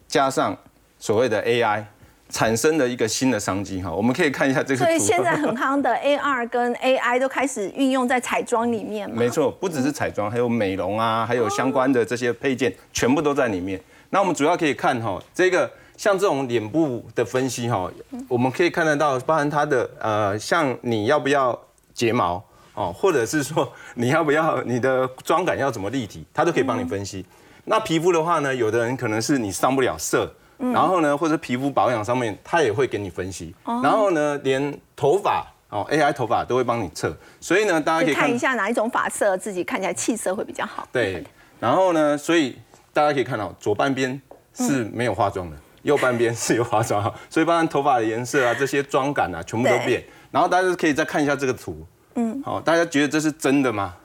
[0.08, 0.56] 加上
[0.98, 1.84] 所谓的 AI。
[2.30, 4.82] 产生的一个新的商机哈，我们可以看一下这个。
[4.82, 13.80] 所以现在很夯的 AR 跟 AI 都开始运用在彩妆里面没错，不只是彩妆，还有美容啊，还有相关的这些配件，全部都在里面。
[14.10, 17.88] 那我们主要可以看哈，这个像这种脸部的分析哈，
[18.26, 21.56] 我们可以看得到，包含它的呃，像你要不要
[21.92, 22.42] 睫毛
[22.74, 27.24] 哦，或者是说 你要不要你的妆感要怎么立体，他都可以帮你分析。
[27.64, 30.32] 那皮肤的话呢，有的人可能是你上不了色。
[30.56, 33.52] 然后呢，或者皮肤保养上面，他也会给你分析。
[33.64, 37.14] 然后呢，连头发哦，AI 头发都会帮你测。
[37.40, 40.86] 所以呢，大家可以看一下哪一种发色自己看起来气色会比较好。
[40.92, 41.24] 对。
[41.58, 42.56] 然后呢，所以
[42.92, 44.18] 大家可以看到，左半边
[44.54, 47.02] 是没有化妆的，右半边 是有化妆。
[47.28, 50.02] 所以，包含头发的颜色啊，这些妆感啊，全部都变。
[50.30, 51.84] 然后大家可以再看一下这个图。
[52.14, 52.42] 嗯。
[52.44, 53.96] 好，大家觉得这是真的吗？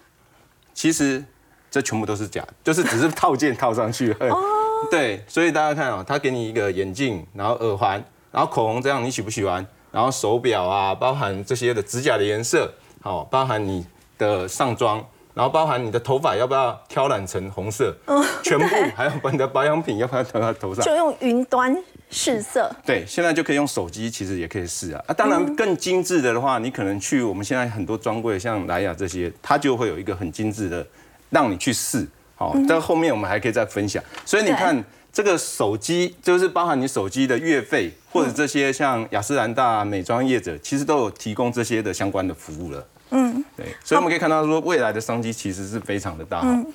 [0.74, 1.24] 其实
[1.70, 4.12] 这全部都是假，就是只是套件套上去。
[4.20, 4.38] 哦。
[4.90, 9.66] 对，所以大家看啊，他给你一个眼镜，然后耳环，然后口红，这样你喜不喜欢？
[9.92, 13.86] 然后手表啊，包含这些的指甲的颜色，好，包含你
[14.18, 15.06] 的上妆，
[15.40, 17.96] 然后包含你的头发要不要挑染成红色，
[18.44, 20.84] 全部还有把你的保养品要不要涂在头上？
[20.84, 21.74] 就用云端
[22.12, 22.70] 试色。
[22.86, 25.02] 对，现在就可以用手机，其实也可以试啊。
[25.08, 30.86] 啊，当然更精致的的话，你可能去我们现在很多专柜，像莱雅这些，它就会有一个很精致的，
[31.30, 32.06] 让你去试。
[32.36, 34.04] 好，但后面我们还可以再分享。
[34.26, 42.86] 所以你看，这个手机就是包含你手机的月费，或者这些像雅诗兰大美妆业者，其实都有提供这些的相关的服务了。
[43.12, 43.66] 嗯，对。
[43.84, 46.42] 所以我们可以看到说，未来的商机其实是非常的大。
[46.44, 46.66] 嗯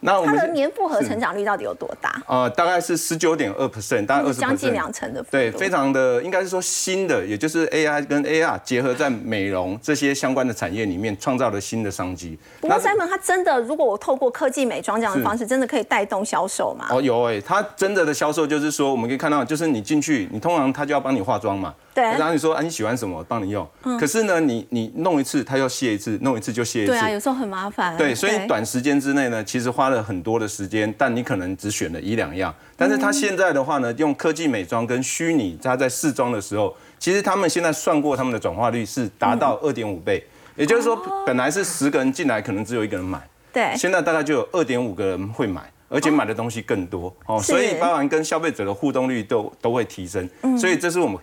[0.00, 2.22] 那我们的年复合成长率到底有多大？
[2.28, 5.20] 呃，大概是十九点二 percent，大概二十将近两成的。
[5.24, 12.38] 对，非常的应该是说新的，也就是 AI 跟 AR 结合在美容这些相关的产业里面，创造了新的商机。
[12.60, 16.86] 不过 Simon 他真的，如果我透过科技美妆这样的方式，真的可以带动销售吗？
[16.90, 21.74] 哦，有哎，他真的的销售就是说，我们可以看到，就是你进去，你通常他就要帮你化妆嘛。
[21.98, 23.68] 对，然后你说啊你喜欢什么，帮你用。
[23.98, 26.92] 可是呢，你你弄一次，他要卸一次，弄一次就卸一次。
[26.92, 27.96] 对啊，有时候很麻烦。
[27.96, 32.54] 对，所以短时间之内呢，其实花了很多的时间，但你可能只选了一两样。
[32.76, 43.20] 但是他现在的话呢，用科技美妆跟虚拟，他在试妆的时候，其实他们现在算过他们的转化率是达到二点五倍，也就是说，本来是十个人进来，可能只有一个人买。
[43.52, 43.74] 对。
[43.76, 50.30] 现在大概就有二点五个人会买，而且买的东西更多哦，所以包含跟消费者的互动率都都会提升。
[50.56, 51.18] 所以这是我们。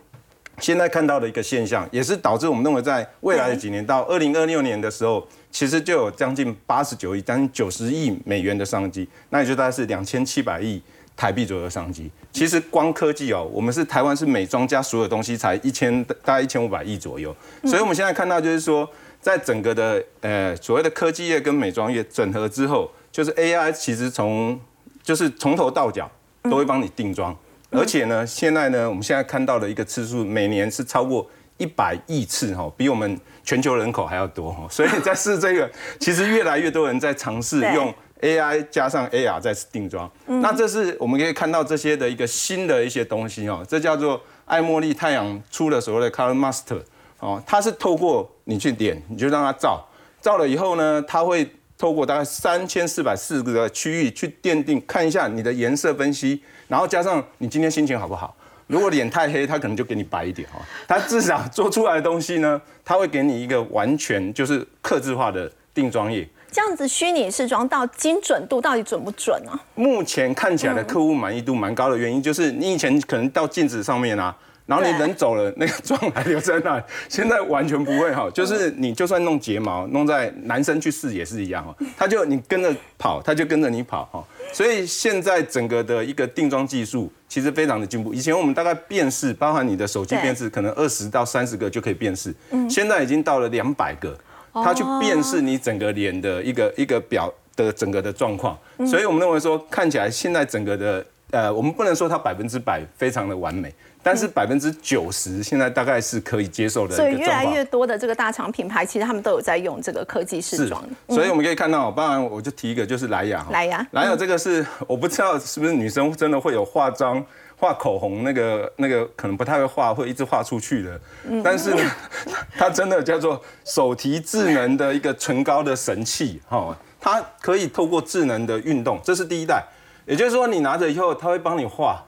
[0.60, 10.82] 现在看到的一个现象，也是导致我们认为在未来的几年到二零二六年的时候，其实就有将近八十九亿、将近九十亿美元的商机，那也就大概是两千七百亿
[11.16, 12.10] 台币左右的商机。
[12.32, 18.90] 其实光科技哦，我们是台湾是美妆加所有东西才一千大概一千五百亿左右，所以我们现在看到就是说，
[19.22, 24.60] 在整个的呃所谓的科技业跟美妆业整合之后，就是 AI 其实从
[25.04, 26.10] 就是从头到脚
[26.44, 27.36] 都会帮你定妆。
[27.78, 34.68] 而且呢，现在呢，我们现在看到的一个次数，每年是超过一百亿次哈，比我们全球人口还要多哈。
[34.70, 40.10] 所以在试这个，其实越来越多人在尝试用 AI 加上 AR 在定妆。
[40.26, 46.82] 那这是我们可以看到这些的一个新的一些东西哦，这叫做爱茉莉太阳出了所谓的 Color Master
[47.20, 49.86] 哦，它是透过你去点，你就让它照，
[50.22, 56.42] 照了以后呢，它会透过大概三千四百四个区域去奠定，看一下你的颜色分析。
[56.68, 58.36] 然后加上你今天心情好不好？
[58.68, 60.60] 如果脸太黑，他可能就给你白一点哈。
[60.88, 66.28] 他至少做出来的东西呢，他会给你一个完全就是克制化的定妆液。
[66.52, 69.52] 这样子虚拟试妆到精准度到底准不准呢？
[69.76, 74.36] 目前看起来的客户满意度蛮高的原因，就是你以前可能到镜子上面啊。
[74.66, 76.84] 然后你人走了，那个妆还留在那。
[77.08, 81.76] 现在完全不会哈，就是你就算弄睫毛，弄在男生去试也是一样哈。
[81.96, 84.24] 他就你跟着跑，他就跟着你跑哈。
[84.52, 88.14] 所以现在整个的一个定妆技术其实非常的进步。
[88.14, 92.34] 以前我们大概辨识，包含你的手机辨识，可能二十到三十个就可以辨识。
[92.50, 92.70] 嗯。
[92.70, 94.18] 现在已经到了两百个，
[94.54, 98.58] 它去辨识你整个脸的一个一个表的整个的状况。
[98.88, 103.74] 所以我们认为说，看起来现在整个的呃，我们不能说它百分之百非常的完美。
[104.04, 110.88] 但是百分之九十现在大概是可以接受的，所以越来越多的这个大厂品牌，其实他们都有在用这个科技试妆。
[111.10, 113.44] 所以我们可以看到，当然我就提一个，就是莱雅。
[113.50, 117.26] 莱雅，莱雅这个是我不知道是不是女生真的会有化妆、
[117.58, 121.02] 画口红那个那个可能不太会画，会一直画出去的。
[121.44, 121.92] 但是呢，
[122.56, 129.64] 它真的叫做手提智能的一个唇膏的神器哈，它可以透过智能的运动，这是第一代，
[130.06, 132.04] 也就是说你拿着以后，它会帮你画。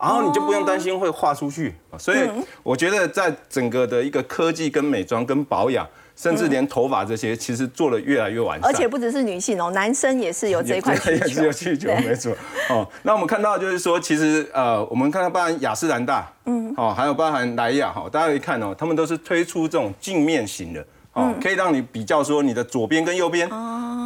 [0.00, 2.18] 然后你就不用担心会画出去，所以
[2.62, 8.70] 我觉得在整个的一个科技跟美妆跟保养，甚至连头发这些，其实做的越来越完善。
[8.70, 11.26] 而且不只是女性哦，男生也是有这一块 需求。
[11.26, 12.32] 也是有需求，没错。
[12.70, 20.86] 哦，那我们看到就是说，其实呃，我们看到包含雅诗兰黛，嗯，哦，还有包含莱雅，哈，大家可以看哦，他们都是推出这种镜面型的。
[21.14, 23.50] 哦，可以让你比较说你的左边跟右边，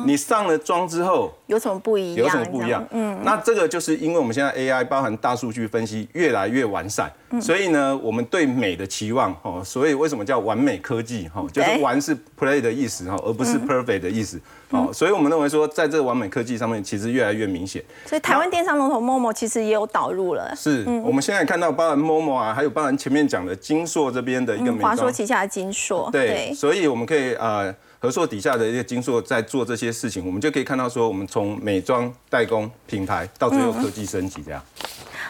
[0.07, 2.25] 你上了妆之后有什么不一样？
[2.25, 2.83] 有什么不一样？
[2.91, 11.29] 嗯，那这个就是因为我们现在 AI 包含大数据分析越来越完善，所以呢，我们对美的期望，哦，所以为什么叫完美科技？
[11.29, 14.41] 哈，就是完是 play 的意思哈，而不是 perfect 的意思。
[14.71, 17.85] 哦，所以我们认为说，在这个完美科技上面，其实越来越明显。
[18.07, 20.55] 所以台湾电商龙头 Momo 其实也有导入了。
[20.57, 26.09] 是，我们现在看到包含 Momo 啊，还有包含前面讲的金硕这边的一个美华硕旗下的金硕。
[26.11, 27.63] 对，所以我们可以啊，
[28.03, 34.61] 合作底下的一些金硕在做这些事情，我们就可以看到说，我们从美妆代工品牌到最后科技升级这样。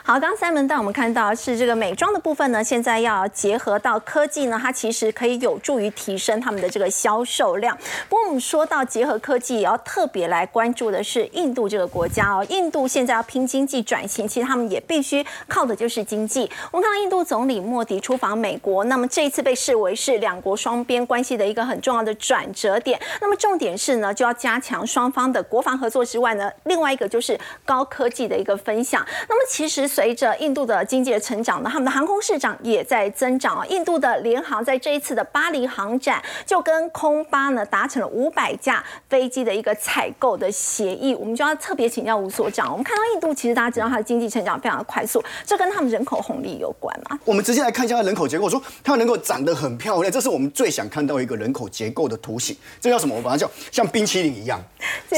[0.04, 7.78] 好，刚三门带我们看到是这个美妆的部分呢，现在要结合到科技呢，它其实可以有助于提升他们的这个销售量。
[8.08, 12.44] 不过我们说到结合科技，也要特别来关注的是印度这个国家哦。
[12.48, 16.50] 印度现在要拼经济转型，其实他们也必须靠的就是经济。
[16.72, 23.00] 我们看到印度总理莫迪出访美国，那么这一次被视为是两国双边关系的一个很重要的转折点。
[23.20, 29.06] 那么重点是呢，就要加强双方的国防合作之外呢，另外一个就是高科技的一个分享。
[29.28, 29.91] 那么其实。
[29.94, 33.66] 随着印度的经济的成长呢，他们的航空市场也在增长啊。
[33.66, 41.14] 印度的联航在这一次的巴黎航展就跟空巴呢达成了五百架飞机的一个采购的协议。
[41.14, 47.18] 我们就要特别请教吴所长，我们看到印度其实大家知道它的经济成长非常的快速，这跟他们人口红利有关吗？
[47.26, 52.56] 我们直接来看一下它人口结构，说它能够长得很漂亮，这是我们最想看到一个人口结构的图形。
[52.80, 53.14] 这叫什么？
[53.14, 54.58] 我把它叫像冰淇淋一样，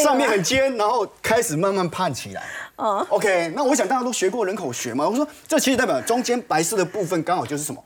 [0.02, 2.42] 上面很尖，然后开始慢慢胖起来。
[2.76, 5.08] 嗯，OK，那我想大家都学过人口学嘛。
[5.08, 7.82] 我说这其实代表中间白色的部分刚好就是什么，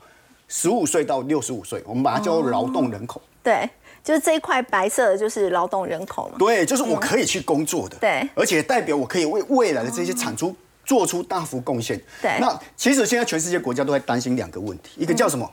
[0.47, 3.21] 十五岁到六十五岁，我们把它叫做劳动人口。
[3.43, 3.69] 对，
[4.03, 6.35] 就是这一块白色的就是劳动人口嘛。
[6.39, 7.97] 对，就是我可以去工作的。
[7.97, 12.01] 对，而且代表我可以为未来的这些产出做出大幅贡献。
[12.19, 15.49] 对，那其实现在全世界国家都在担心两个问题，一个叫什么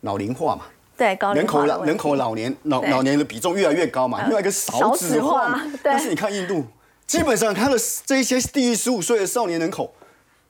[0.00, 0.64] 老龄化嘛。
[0.96, 4.22] 对，人口老人口老年老老年的比重越来越高嘛。
[4.24, 6.64] 另外一个少子化，但是你看印度。
[7.10, 9.92] 基本上，他的这一些低于十五岁的少年人口，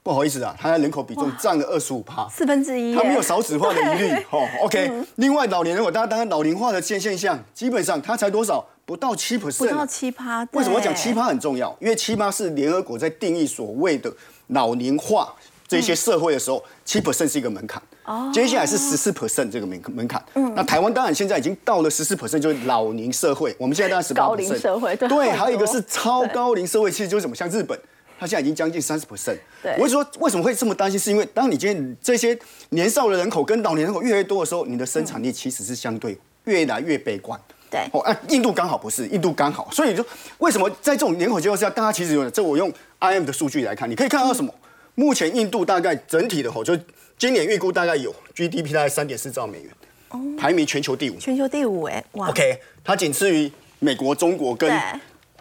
[0.03, 4.13] 不好意思啊，他的人口比重占了二十五趴，四分之一，他没有少子化的疑虑。
[4.31, 4.93] 哦，OK。
[5.17, 8.63] 另外，老年人口，大家当然老龄化的现现象，基本上他才多少？
[8.85, 10.47] 不到七 percent，不到七趴。
[10.53, 11.75] 为什么讲七趴很重要？
[11.81, 14.13] 因为七趴是联合国在定义所谓的
[14.49, 15.35] 老龄化
[15.71, 17.81] 这些社会的时候，七 percent 是一个门槛。
[18.05, 18.29] 哦。
[18.35, 20.21] 接下来是十四 percent 这个门门槛。
[20.35, 20.53] 嗯。
[20.57, 23.55] 那台湾当然现在已经到了十四 percent，就是老龄社会。
[23.57, 24.27] 我们现在当然十八 percent。
[24.27, 24.97] 高龄社会。
[24.97, 25.31] 对。
[25.31, 27.37] 还有一个是超高龄社会，其实就是什么？
[27.37, 27.79] 像日本，
[28.19, 29.39] 它现在已经将近三十 percent。
[29.63, 29.77] 对。
[29.79, 30.99] 我就说为什么会这么担心？
[30.99, 32.37] 是因为当你今天这些
[32.71, 37.41] 年少的人口跟老年人口越来越多的时候，你的生产力其实是相对越来越悲观。
[37.71, 37.89] 对。
[37.93, 40.05] 哦，啊，印度刚好不是，印度刚好，所以就
[40.39, 44.53] 为什么在这种人口结构下，大家其实有这我用 I M 的数据来看，你可以看到什么？
[45.01, 46.79] 目前印度大概整体的吼，就
[47.17, 51.17] 今年预估大概有 GDP 大概三点四兆美元，排名全球第五。
[51.17, 52.29] 全球第五哎，哇。
[52.29, 54.71] OK，它仅次于美国、中国跟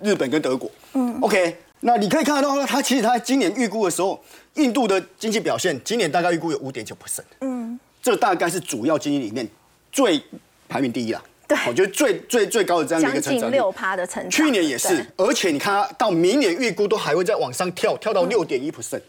[0.01, 0.71] 日本跟德国。
[0.93, 1.19] 嗯。
[1.19, 7.25] OK，那你可以看得到，它其实它今年预估的时候，印度的经济表现今年大概预估有五点九 percent。
[7.41, 7.77] 嗯。
[8.01, 9.45] 这大概是主要经济里面
[9.91, 10.23] 最
[10.69, 11.21] 排名第一啦。
[11.45, 11.57] 对。
[11.67, 13.55] 我觉得最最最高的这样的一个成长率。
[13.55, 14.31] 六趴的成长。
[14.31, 19.01] 去年也是，而且你看它到明年预估都还会再往上跳，跳到六点一 percent。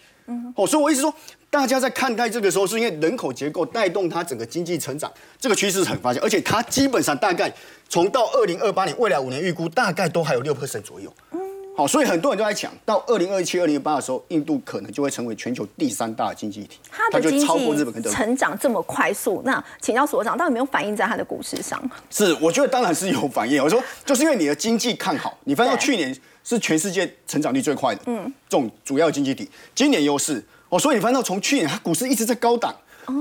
[0.55, 1.13] 哦，所以我一直说，
[1.49, 7.53] 大家在看待这个时候，是因为人口结构带动它整个经济成长，这个趋势很发现，而且它基本上大概
[7.89, 11.13] 从到二零二八年未来五年预估，大概都还有六 percent 左右。
[11.33, 11.39] 嗯，
[11.77, 21.83] 好，所以很多人都在讲，到二零二七、二零二八的时候，印度可能就会成为全球第三大经济体，它的经济成长这么快速，那请教所长，到底有没有反映在它的股市上？
[22.11, 23.63] 是，我觉得当然是有反应。
[23.63, 26.17] 我说，就是因为你的经济看好，你翻到去年。
[26.57, 32.75] 是全世界成长率最快的，嗯，这种主要经济体，今年优势哦，所以你翻到从去年它股市一直在高档，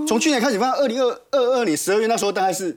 [0.08, 2.76] 从去年开始，翻到二零二二二年十二月那时候大概是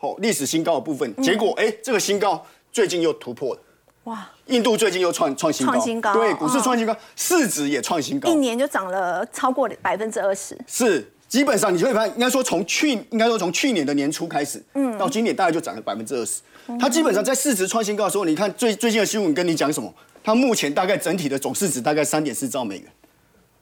[0.00, 3.60] 哦历史新高的部分，结果哎这个新高最近又突破了，
[4.04, 11.10] 哇，印度最近又创创新高，创新高，对，股市创新高，市值也创新高，一年就涨了超过百分之二十，是。
[11.26, 16.40] 基本上你就会发现，应该说从去应该说从去年的年初开始，嗯，到今年大概就涨了百分之二十。
[16.78, 19.92] 它基本上在市值创新高的时候，你看最最近的新闻跟你讲什么？
[20.22, 22.86] 它目前大概整体的总市值大概三点四兆美元，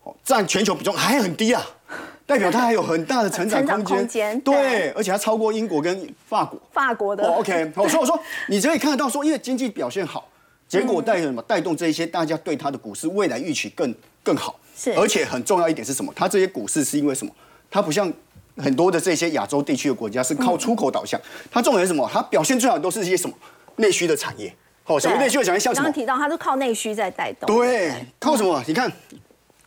[0.05, 1.61] 哦，占全球比重还很低啊，
[2.25, 4.41] 代表它还有很大的成长空间。
[4.43, 6.61] 对，而且它超过英国跟法国。
[6.73, 7.27] 法国的。
[7.27, 8.17] OK， 好，所以我说
[8.49, 10.29] 你可以看得到说，因为经济表现好，
[10.69, 11.43] 结果带什么？
[11.43, 14.61] 带动这一些大家对它的股市未来预期更更好。
[14.77, 14.93] 是。
[14.93, 16.13] 而且很重要一点是什么？
[16.15, 17.33] 它这些股市是因为什么？
[17.69, 18.13] 它不像
[18.57, 22.09] 很多的这些亚洲地区的国家是靠出口导向，它重点是什么？
[22.13, 23.35] 它表现最好都是一些什么？
[23.77, 25.85] 内需的产业，好，什么内需的产业像什么？
[25.85, 28.63] 刚刚提到它是靠内需在带动，对，靠什么？
[28.67, 28.93] 你看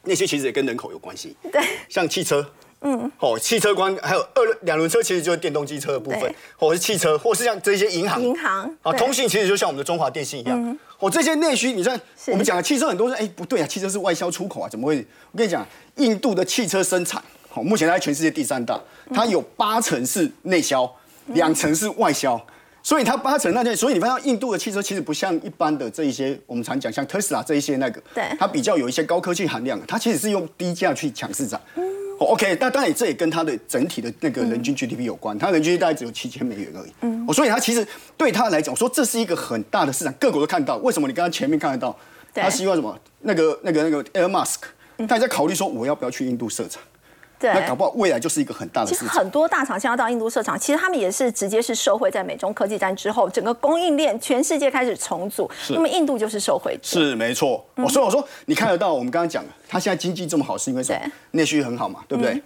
[0.03, 2.47] 内需其实也跟人口有关系，对，像汽车，
[2.81, 15.03] 嗯，哦，汽车关还有二两轮车其实就是电动机车的部分，或是汽车，或是像这些银行，银行啊，通信其实就像我们的中华电信一样，哦，这些内需，你看我们讲的汽车很多人哎不对啊，汽车是外销出口啊，怎么会？
[15.31, 17.23] 我跟你讲，印度的汽车生产。
[17.63, 18.79] 目前它全世界第三大，
[19.13, 20.89] 它有八成是内销，
[21.27, 22.39] 两成是外销，
[22.83, 31.59] 所以它八成那件，所以你发现印度的汽车其实不像一般的这一些，我们常讲像特斯拉这一些那个，对，它比较有一些高科技含量，它其实是用低价去抢市场。
[32.17, 36.91] OK，但当然这也跟它的整体的那个人均 GDP 有关，它人均大概只有七千美元而已。
[37.01, 40.77] 嗯，所以它其实对它来讲，说这是一个很大的市场，各国都看到。
[40.77, 41.09] 为什么？
[41.09, 41.93] 你刚刚前面看得到，
[42.33, 42.97] 他希望什么？
[43.23, 44.59] 那个那个那个 Air Musk，
[45.09, 46.81] 他在考虑说我要不要去印度设厂。
[47.39, 49.07] 那搞不好未来就是一个很大的事情。
[49.07, 55.49] 其实很多大厂现在到印度设厂，其实他们也是直接是受惠在美中科技战之后，整个供应链全世界开始重组。
[55.69, 56.77] 那么印度就是受惠。
[56.81, 57.65] 是没错。
[57.89, 61.11] 所以我说你看得到，我们刚刚讲了，他现在经济这么好，是因为什么？
[61.31, 62.41] 内需很好嘛，对不对？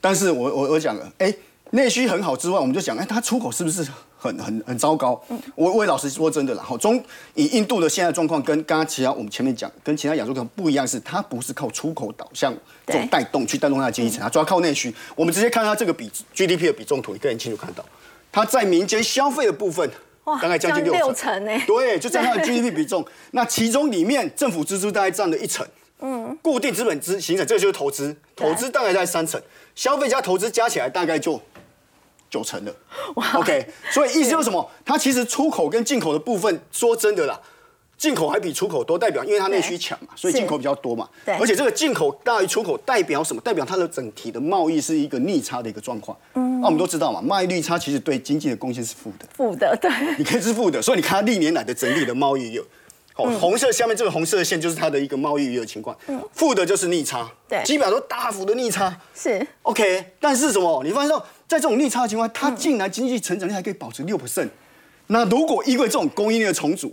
[0.00, 1.34] 但是我我我讲了，哎。
[1.74, 3.84] 内需很好之外，我们就讲，哎，它出口是不是
[4.16, 5.20] 很很很糟糕？
[5.56, 7.02] 我我也老实说真的啦，好，中
[7.34, 12.54] 以印度的现在状况跟刚刚其他我们前面讲，跟其他亚洲国家不一样，是它不是靠出口导向
[12.86, 14.94] 这种带动去带动它的经济层，它主要靠内需。
[15.16, 17.84] 我们直接看它这个比 GDP 的比重图，你可以很清楚看到，
[18.30, 19.90] 它在民间消费的部分，
[20.24, 21.50] 哇，大概将近六成呢。
[21.66, 23.04] 对，就占它的 GDP 比重。
[23.32, 25.66] 那其中里面政府支出大概占了一成，
[25.98, 29.42] 嗯，固定资本资形成，这个就是投资，投资大概在三成，
[29.74, 31.42] 消费加投资加起来大概就。
[32.34, 32.74] 九成的
[33.34, 34.68] ，OK，所以意思就是什么？
[34.84, 37.40] 它其实出口跟进口的部分，说真的啦，
[37.96, 41.08] 进口还比出口多，代表因为它内需强嘛，所以进口比较多嘛。
[41.24, 43.40] 对，而且这个进口大于出口，代表什么？
[43.40, 46.18] 代表它的整体的贸易是一个逆差的一个状况。
[46.34, 49.26] 嗯，那我们都知道嘛，贸易逆差其实对经济的贡献是负的。
[49.32, 49.88] 负的，对。
[50.18, 52.66] 你可以是负的，所以你看它历年来的整体的贸易有。
[53.16, 55.96] 哦，红色下面这个红色的线就是它的一个贸易余额情况，
[56.32, 60.04] 负的就是逆差，对，基本上都大幅的逆差，是 OK。
[60.18, 60.82] 但是什么？
[60.82, 64.48] 你发现到在这种逆差的情况，它竟然经济成长率还可以保持六 percent。
[65.08, 66.92] 那如果因为这种供应链的重组，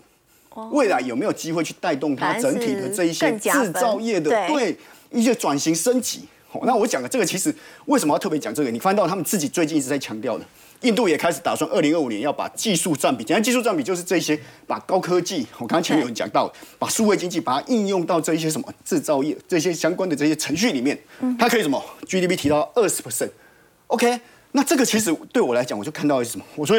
[0.72, 4.78] 未来有没有机会去带动它整体的这一些制造业的对
[5.12, 6.28] 一些转型升级？
[6.64, 8.70] 那我讲的这个其实为什么要特别讲这个？
[8.70, 10.44] 你翻到他们自己最近一直在强调的，
[10.82, 14.38] 印度也开始打算二零二五年要把技术占比，简单技术占比就是这些，
[14.68, 21.00] 把高科技，我刚刚前面有人讲到，把数位经济把它应用到这一些什么制造业这些相关的这些程序里面，
[21.40, 24.20] 它可以什么 GDP 提到二十 percent，OK，
[24.52, 26.46] 那这个其实对我来讲，我就看到是什么？
[26.56, 26.78] 我说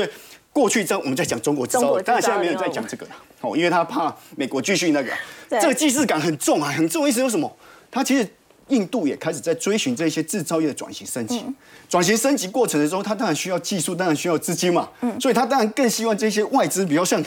[0.52, 5.12] 过去在我们在讲中国制造，当然现在没有在讲这个了，哦，因为他怕美国继续那个，
[5.48, 7.56] 这个既视感很重啊，很重，意思是什么？
[7.90, 8.28] 他其实。
[8.68, 11.44] 印度也开始在追寻这些制造业的转型升级，
[11.90, 14.88] 转型升级过程的时候，他当然需要技术，当然需要资金嘛，
[15.20, 17.22] 所以他当然更希望这些外资，比如像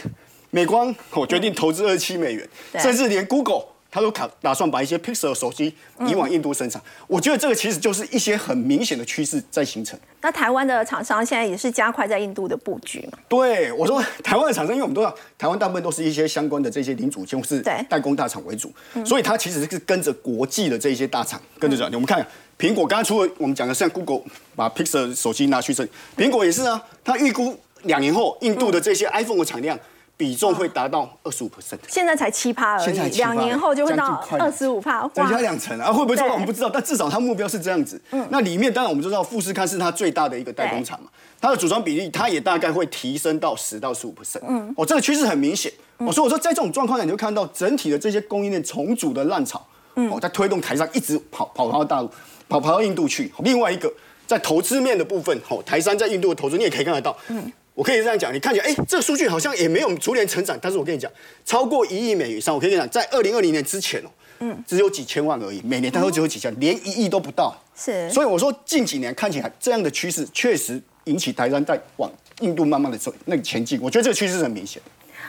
[0.49, 3.63] 美光，我决定投资二十七美元，甚至连 Google。
[3.95, 9.97] 他都打打算把一些 Pixel 手机移往印度生产，我觉得这个其实就是一些很明显的趋势在形成。
[10.21, 13.17] 那台湾的厂商现在也是加快在印度的布局嘛？
[13.29, 18.69] 对，我说台湾的厂商，因为我们都知道台湾大部分都是一些相关的这些零组件或是代工大厂为主，
[19.05, 21.89] 所以它其实是跟着国际的这些大厂跟着转。
[21.93, 22.19] 我们看
[22.59, 24.23] 苹果，刚刚除了我们讲的像 Google
[24.57, 25.87] 把 Pixel 手机拿去生，
[26.17, 29.79] 苹果也是啊，它预估两年后印度的这些 iPhone 的产量。
[30.17, 35.91] 比重会达到二十五 percent，现在才七趴而已，两年后就会到二十五趴，增加两成啊！
[35.91, 38.01] 会不会做到我们不知道，但至少它目标是这样子。
[38.11, 41.09] 嗯，那里面当然我们知道富士康是它最大的一个代工厂嘛，
[41.41, 44.39] 它的组装比例它也大概会提升到十到十五 percent。
[44.47, 45.69] 嗯，哦，这个趋势很明显。
[45.97, 52.09] 哦，所以我说在这种状况下，你就看到整体的这些供应链重组的浪潮，哦，在推动台商一直跑跑到大陆，
[52.47, 53.29] 跑跑到印度去。
[53.39, 53.91] 另外一个
[54.25, 57.13] 在投资面的部分，哦，台商在印度的投资你也可以看得到。
[57.27, 57.51] 嗯。
[57.75, 61.11] 我可以这样讲，你看起来，哎，这个数据好像也没有逐年成长，但是我跟你讲，
[61.43, 64.09] 超过一亿美元以上，我可以跟你讲，在二零二零年之前哦，
[64.39, 67.53] 嗯，只有几千万而已，每年它都只有几千，连一亿都不到。
[67.75, 72.09] 是，所以我说近几年看起来这样的趋势，确实引起台湾在往
[72.39, 74.81] 印度慢慢的走那个前进，我觉得这个趋势是很明显。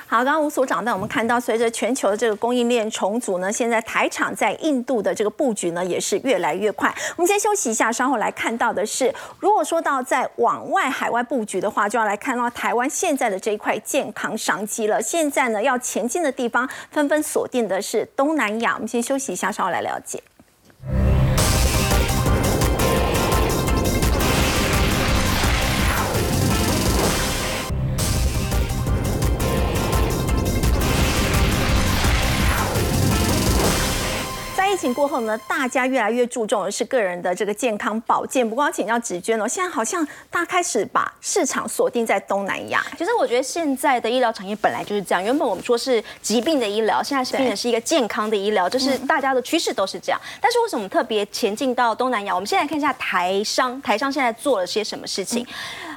[0.08, 6.94] 好，刚刚吴所长带我们看到，随着全球的这个供应链重组呢，现在台厂在印度的这个布局呢也是越来越快。
[7.16, 15.02] 我们先休息一下，稍后来看到的是，如果说到在往外海外布局的话，就要来看到台湾现在的这一块健康商机了。
[15.02, 18.74] 现在呢，要前进的地方纷纷锁定的是东南亚。
[18.74, 20.22] 我们先休息一下，稍后来了解。
[34.76, 38.46] 疫情过后呢，大家越来越注重的是个人的这个健康保健。
[38.46, 42.84] 不过要请教芷娟哦，现在好像大家开始把市场锁定在东南亚。
[42.98, 50.20] 其实我觉得现在的医疗产业本来就是这样，原本我们说是疾病的医疗，现在是变成是一个健康的医疗，就是大家的趋势都是这样。
[50.42, 52.34] 但是为什么特别前进到东南亚？
[52.34, 55.46] 我们先来看一下台商，台商现在做了些什么事情。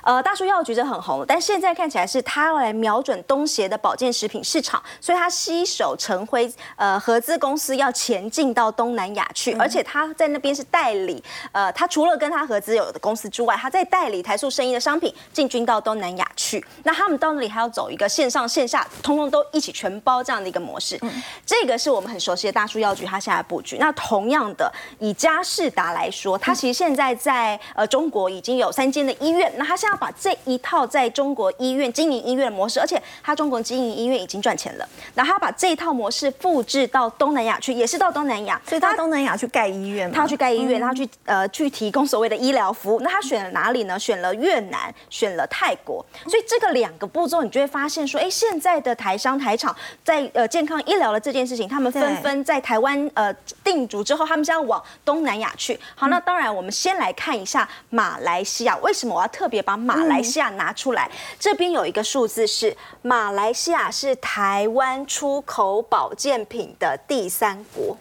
[0.04, 16.64] 呃，大叔药局这很红，但现在看起来是他要来瞄准东协的保健食品市场，所以他携手成辉呃合资公司要前进到东南亚去，而且他在那边是代理，呃，他除了跟他合资有的公司之外，他在代理台塑生意的商品进军到东南亚去。
[16.84, 21.00] 那他们到那里还要走一个线上线下通通都一起全包这样的一个模式，
[21.46, 23.78] 这个是我们很熟悉的大叔药局，他现在布局。
[23.80, 43.00] 那同样的，以嘉士达来说，他其实现在在呃中国已经有三间的医院，那他现要把这一套在中国医院经营医院的模式，而且他中国经营医院已经赚钱了，然后他把这一套模式复制到东南亚去，也是到东南亚，所以他东南亚去盖医院，他要去盖医院，他去呃去提供所谓的医疗服务。
[43.02, 43.98] 那他选了哪里呢？
[44.00, 46.06] 选了越南，选了泰国。
[46.28, 53.34] 所以这个两个步骤，你就会发现说，哎，现在的台商台厂在呃健康医疗的这件事情，他们纷纷在台湾呃
[53.64, 55.80] 定足之后，他们将要往东南亚去。
[55.96, 61.10] 好，那当然我们先来看一下马来西亚，为什么我要特别把马来西亚拿出来，
[61.40, 67.98] 这边有一个数字是，马来西亚是台湾出口保健品的第三国。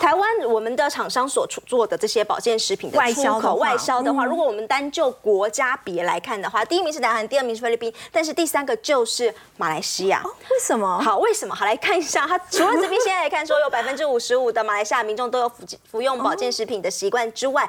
[0.00, 10.22] 台湾我们的厂商所出做的这些保健食品的出口外销的话，如果我们单就国家别来看的话，第一名是南韩，第二名是菲律宾，但是第三个就是马来西亚。
[10.50, 10.98] 为什么？
[11.02, 11.54] 好，为什么？
[11.54, 15.56] 好，来看一下，它除了这边现在来看说有 百分之五十五的马来西亚民众都有服
[15.90, 17.68] 服用保健食品的习惯之外。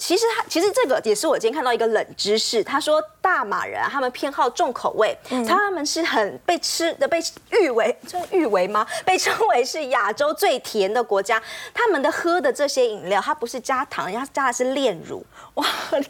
[0.00, 2.64] 其实他其实这个也是我今天看到一个冷知识。
[2.64, 5.14] 他说大马人他们偏好重口味，
[5.46, 7.20] 他们是很被吃的被
[7.50, 8.86] 誉为称誉为吗？
[9.04, 11.40] 被称为是亚洲最甜的国家。
[11.74, 15.22] 他们的喝的这些饮料，它不是加糖，人家加的是炼乳，
[15.54, 15.66] 哇，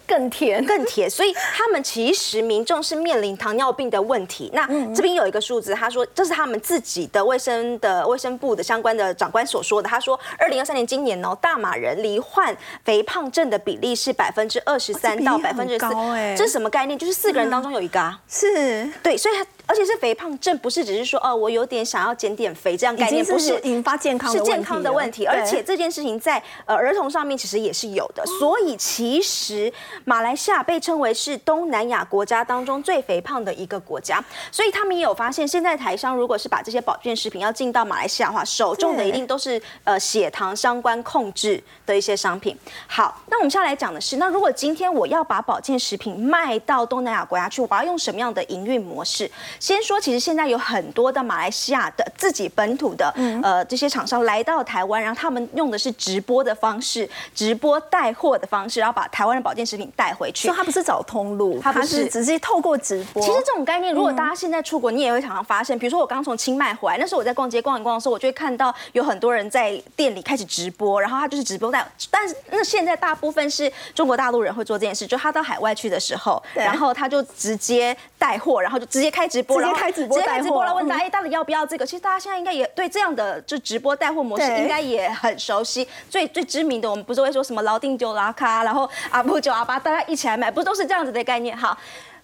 [0.06, 1.10] 更甜更甜。
[1.10, 4.48] 所以他们其实民众是面临糖尿病的问题。
[4.54, 4.64] 那
[4.94, 9.88] 这边有一个数字，他说这是他们自己的卫生的卫生部的相关的长官所说的。
[9.88, 15.88] 他说二零二三年今年哦，大马人罹患肥胖症的比例是百分之二十三到百分之四，
[16.36, 16.98] 这是什么概念？
[16.98, 18.88] 就是四个人当中有一个啊，是。
[19.02, 29.72] 对，所以他而且是肥胖症，不是只是说哦，我有点想要减点肥这样概念，不是引发健康是健康的问题，而且这件事情在呃儿童上面其实也是有的，所以其实
[30.04, 42.58] 马来西亚被称为是东南亚国家当中最肥胖的一个国家，所以他们也有发现，现在台商如果是把这些保健食品要进到马来西亚的话，首重的一定都是呃血糖相关控制的一些商品。
[42.88, 49.30] 好，那我们现在来讲的是，那如果今天我要把保健食品卖到东南亚国家去，我要用什么样的营运模式？
[49.60, 60.48] 先说，其实现在有很多的马来西亚的自己本土的呃这些厂商来到台湾，然后他们用的是直播的方式，直播带货的方式，然后把台湾的保健食品带回去。
[60.48, 63.22] 说他不是找通路，他不是直接透过直播。
[63.22, 71.86] 其实这种概念，如果大家现在出国，你也会常常发现，比如说我刚从清迈回来，那时候我在逛街逛一逛的时候，我就会看到有很多人在店里开始直播，然后他就是直播带。
[72.10, 79.60] 但是那现在大部分是中国大陆人会做这件事，就他到海外去的时候，然后他就直接带货，然后就直接开直播。
[79.60, 81.86] 直接开直播，直接开直播了，问大家哎，到底要不要这个？
[81.86, 85.86] 其实大家现在应该也对这样的就直播带货模式应该也很熟悉。
[86.08, 91.56] 最最知名的，我们不是会说什么老定九拉卡，然后阿布九阿八，大家一起来买，不都是这样子的概念？
[91.56, 91.76] 哈。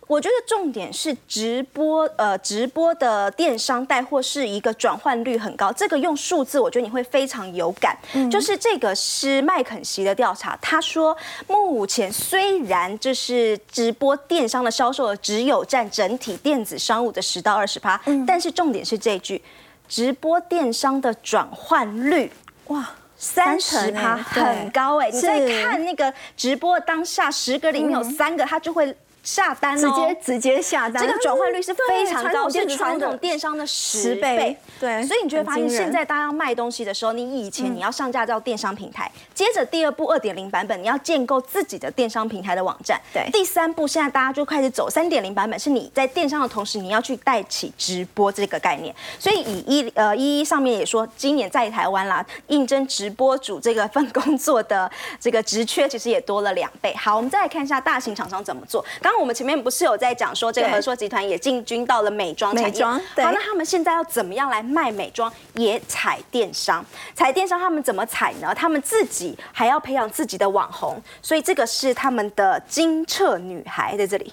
[0.06, 5.72] 我觉得重点是直播，呃，直播的电商带货是一个转换率很高。
[5.72, 7.98] 这个用数字，我觉得你会非常有感。
[8.30, 11.16] 就是这个是麦肯锡的调查，他说
[11.48, 19.42] 目前虽然就是直播电商的销售额只有占整体电子商务的十到二十趴，但是重点是这句，
[19.88, 22.30] 直播电商的转换率，
[22.68, 25.10] 哇，三十趴，很高哎！
[25.10, 28.96] 你在看那个直播当下，十个里面有三个，他就会。
[29.26, 34.56] 下单直接直接下单，这个转换率是非常高，是传统电商的十倍。
[34.78, 43.00] 对，所以你就会发现，现在大家要卖东西的时候，你以前你要上架到电商平台，接着第二步二点零版本，你要建构自己的电商平台的网站。
[43.12, 48.94] 对，第三步现在大家就开始走三点零版本，是你在电商的同时，你要去带起直播这个概念。
[49.18, 56.94] 所以以一呃一一上面也说，今年在台湾啦，应征直播主这个份工作的这个职缺，其实也多了两倍。
[56.94, 58.84] 好，我们再来看一下大型厂商怎么做。
[59.00, 62.84] 刚我们前面不是有在讲说，这个和硕集团也进军到了美妆产业。
[62.84, 65.32] 好，那他们现在要怎么样来卖美妆？
[65.54, 68.54] 也踩电商，踩电商他们怎么踩呢？
[68.54, 74.32] 他们自己还要培养自己的网红，所以这个是他们的金澈女孩在这里。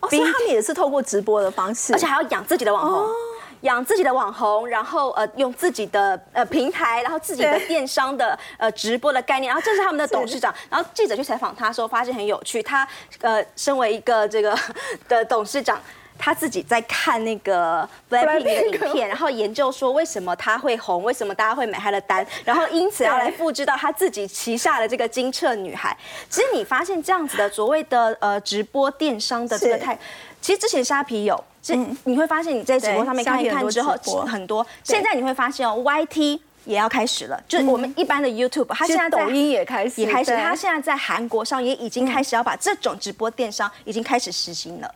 [0.00, 3.06] 哦，所以他们也是透过直播的方式，而且还要养自己的网红，
[3.62, 10.54] 养自己的网红，然后呃用自己的呃平台，然后自己的电商的呃直播的概念，然后这是他们的董事长。
[10.70, 12.62] 然后记者去采访他的时候，发现很有趣。
[12.62, 12.86] 他
[13.20, 14.58] 呃身为一个这个
[15.08, 15.78] 的董事长，
[16.18, 25.96] 他自己在看那个 Blackpink 的影片，然后研究说为什么他会红，为什么大家会买他的单，然后因此要来复制到他自己旗下的这个金澈女孩。
[26.28, 29.98] 其实你发现这样子的所谓的呃直播电商的这个态，
[30.40, 31.44] 其实之前虾皮有。
[31.62, 33.94] 是你会发现你在直播上面看一看之后
[34.26, 44.94] 很多，现在你会发现哦，YT 也要开始了，就是我们一般的 YouTube，它现在抖音也开始也开始，它现在在韩国上也已经开始要把这种直播电商已经开始实行了。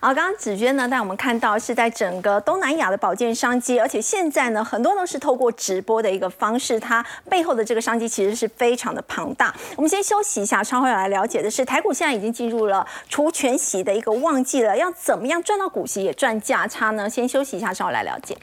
[0.00, 9.54] 好，刚刚子娟呢带我们看到是在整个东南亚的保健商机，而且现在呢很多都是透过直播的一个方式，它背后的这个商机其实是非常的庞大。
[9.76, 17.08] 我们先休息一下，稍后要来了解的是台股现在已经进入了除全息的一个旺季了，要怎么样赚到股息也赚价差呢？
[17.08, 18.36] 先休息一下，稍后来了解。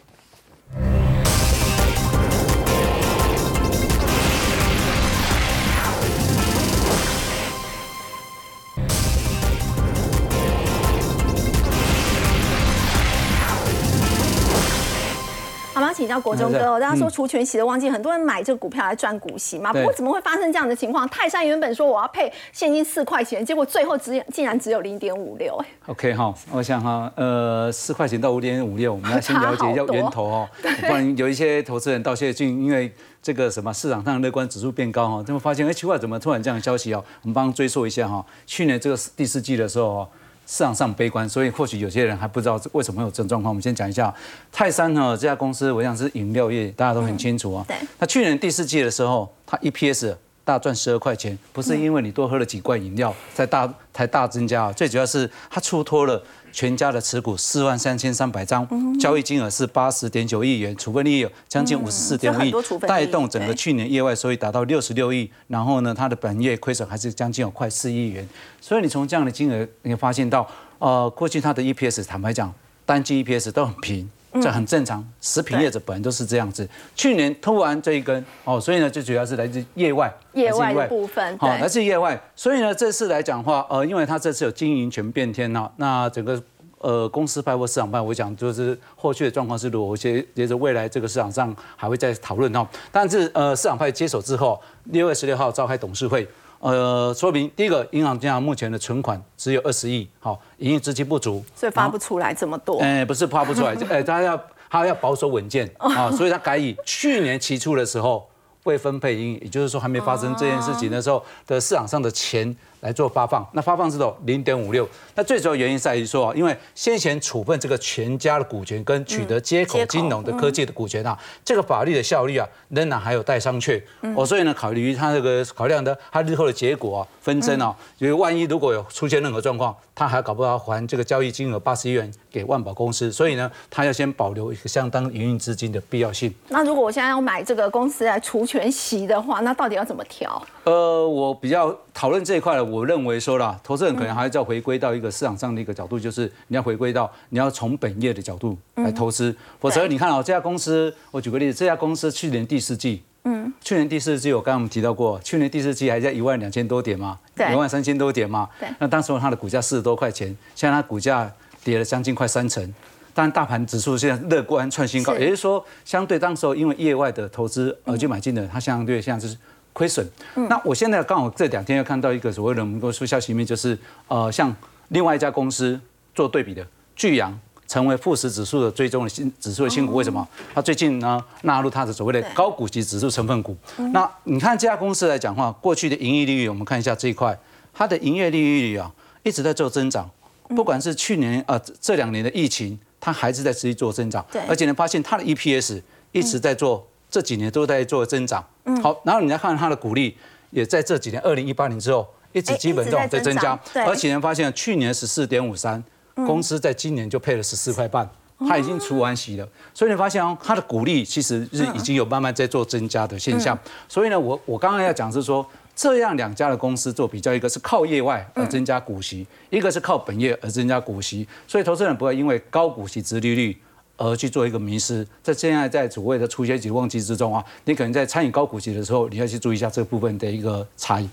[15.94, 19.72] 请教国中哥，大家说除权息的旺季，很多人买这个股票来赚股息嘛？
[19.72, 21.08] 不过怎么会发生这样的情况？
[21.10, 25.58] 泰山原本说我要配现金四块钱，结果最后只竟然只有零点五六。
[25.86, 32.92] OK 哈，我想哈，呃，四块钱到五点五六，我们要先了解一下源头哦， 不然有一些投资人到现在就因为
[33.22, 37.04] 这个什么市场上乐观指数变高哈，他们发现哎奇怪，怎么突然这样的消息哦？
[37.22, 40.08] 我们帮追溯一下哈，去年这个第四季的时候。
[40.46, 43.52] 市场上悲观，所以或许有些人还不知道为什么会有这种状况。
[43.52, 44.14] 我们先讲一下
[44.52, 47.66] 泰山呢这家公司，我想是饮料业，大家都很清楚啊。
[47.68, 47.78] 对。
[48.00, 56.22] 那去年第四季的时候，它 EPS 大赚十二块钱，不是因为你多喝了几罐饮料才大才大增加啊，最主要是它出脱了。
[56.54, 58.66] 全家的持股四万三千三百张，
[59.00, 62.54] 交易金额是八十点九亿元，处分利有将近五十四点五亿，
[62.88, 65.30] 带动整个去年业外收益达到六十六亿。
[65.48, 68.26] 然后呢，它的本业亏损还是将近有快四亿元。
[68.62, 70.48] 所以你从这样的金额，你会发现到，
[70.78, 72.54] 呃，过去它的 EPS 坦白讲，
[72.86, 74.10] 单季 EPS 都很平。
[74.42, 76.68] 这很正常，食品业者本来都是这样子。
[76.96, 82.20] 去年突然这一根哦，所以呢，最主要是来自业外，业外的部分，好，来自业外。
[82.36, 86.42] 所以呢，这次来讲话，呃，因为他这次有经营权变天了，那整个
[86.80, 92.68] 呃公司派或市场派，我讲就是后续的状况是如何，我接接着未来这个市场上还会再讨论哦。
[92.92, 96.28] 但是呃市场派接手之后，六月十六号召开董事会。
[96.64, 102.80] 呃，说明第一个，银行家目前的存款只有二十亿，好，营运资金不足，所以发不出来这么多。
[102.80, 108.26] 哎，不是发不出来， 哎，他要他要保守稳健 啊，所以他改以去年期初的时候
[108.64, 112.56] 未分配盈，也就是说还没发生这件事情的时候的市场上的钱。
[112.84, 114.88] 来做发放，那发放是多零点五六。
[115.16, 123.82] 那最主要原因在于说，因为先前处分这个全家的股权跟取得接口金融的科技的股权啊，这个法律的效力啊，仍然还有待商榷。
[124.16, 136.34] 哦，所以呢，考虑他这个考量的，他日后的结果啊，纷争啊，因为万一如果有出现任何状况，他还搞不好还这个交易金额八十亿元给万宝公司，所以呢，他要先保留一个相当营运资金的必要性。
[136.50, 140.46] 那如果我现在要买这个公司来除权息的话，那到底要怎么调？
[140.66, 157.20] 呃，我比较讨论这一块的，我认为说啦，投资人可能还是要回归到一个市场上的一个角度，就是你要回归到你要从本业的角度来投资，否则你看哦，这家公司，我举个例子，这家公司去年第四季，嗯，去年第四季我刚刚我们提到过，去年第四季还在一万两千多点嘛，
[157.52, 161.32] 一万三千多点嘛，对，那当时它的股价四十多块钱，现在它股价
[161.64, 162.74] 跌了将近快三成，
[163.14, 169.38] 但大盘指数现在乐观创新高，也就是说，相对当时候因为业外的投资而去买进的，它相对现在就是。
[169.74, 170.08] 亏损。
[170.48, 174.56] 那我现在刚好这两天又看到一个所谓的我们公司消息面，就是呃，像
[174.90, 175.80] 另外一家公司
[176.14, 176.66] 做对比的，
[176.96, 179.96] 巨阳成为富时指数的追踪的新指数的新股。
[179.96, 180.28] 为什么？
[180.54, 183.58] 它最近呢纳入它的所谓的高股息指数成分股。
[183.92, 187.36] 那你看这家公司来讲话，过去的盈利率，我们看一下这一块，
[187.74, 188.92] 它的营业利率啊
[189.24, 190.10] 一直在做增长。
[190.50, 194.24] 不管是去年呃这两年的疫情，它还是在持续做增长。
[194.48, 196.88] 而且呢，发现它的 EPS 一直在做。
[197.14, 200.18] 这几年都在做增长，嗯，好，然后你再看它的股利，
[200.50, 203.52] 也在这几年，二零一八年之后一直基本都在增加，
[203.86, 205.84] 而且你，发现去年十四点五三，
[206.16, 208.10] 公司在今年就配了十四块半，
[208.50, 213.56] 它已经除完息了，所以你发现哦，它的股利其实是已经有慢慢在做增加的现象，
[213.88, 223.56] 所以呢，我我刚刚要讲是说，这样两家的公司做比较，一个是靠业外而增加股息，一个是靠本业而增加股息，所以投资人不会因为高股息、殖利率。
[224.04, 231.10] 而去做一个迷失，在现在在所谓的出现几旺季之中啊，你可能在参与高股息的时候，你要去注意一下这部分的一个差异。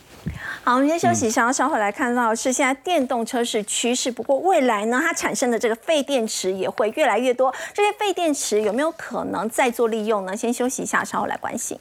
[0.65, 10.37] 好，我们先休息一下，稍后来看到是现在电动车是趋势，不过未来呢，它产生的这个废电池也会越来越多，这些废电池有没有可能再做利用呢？
[10.37, 11.79] 先休息一下，稍后来关心。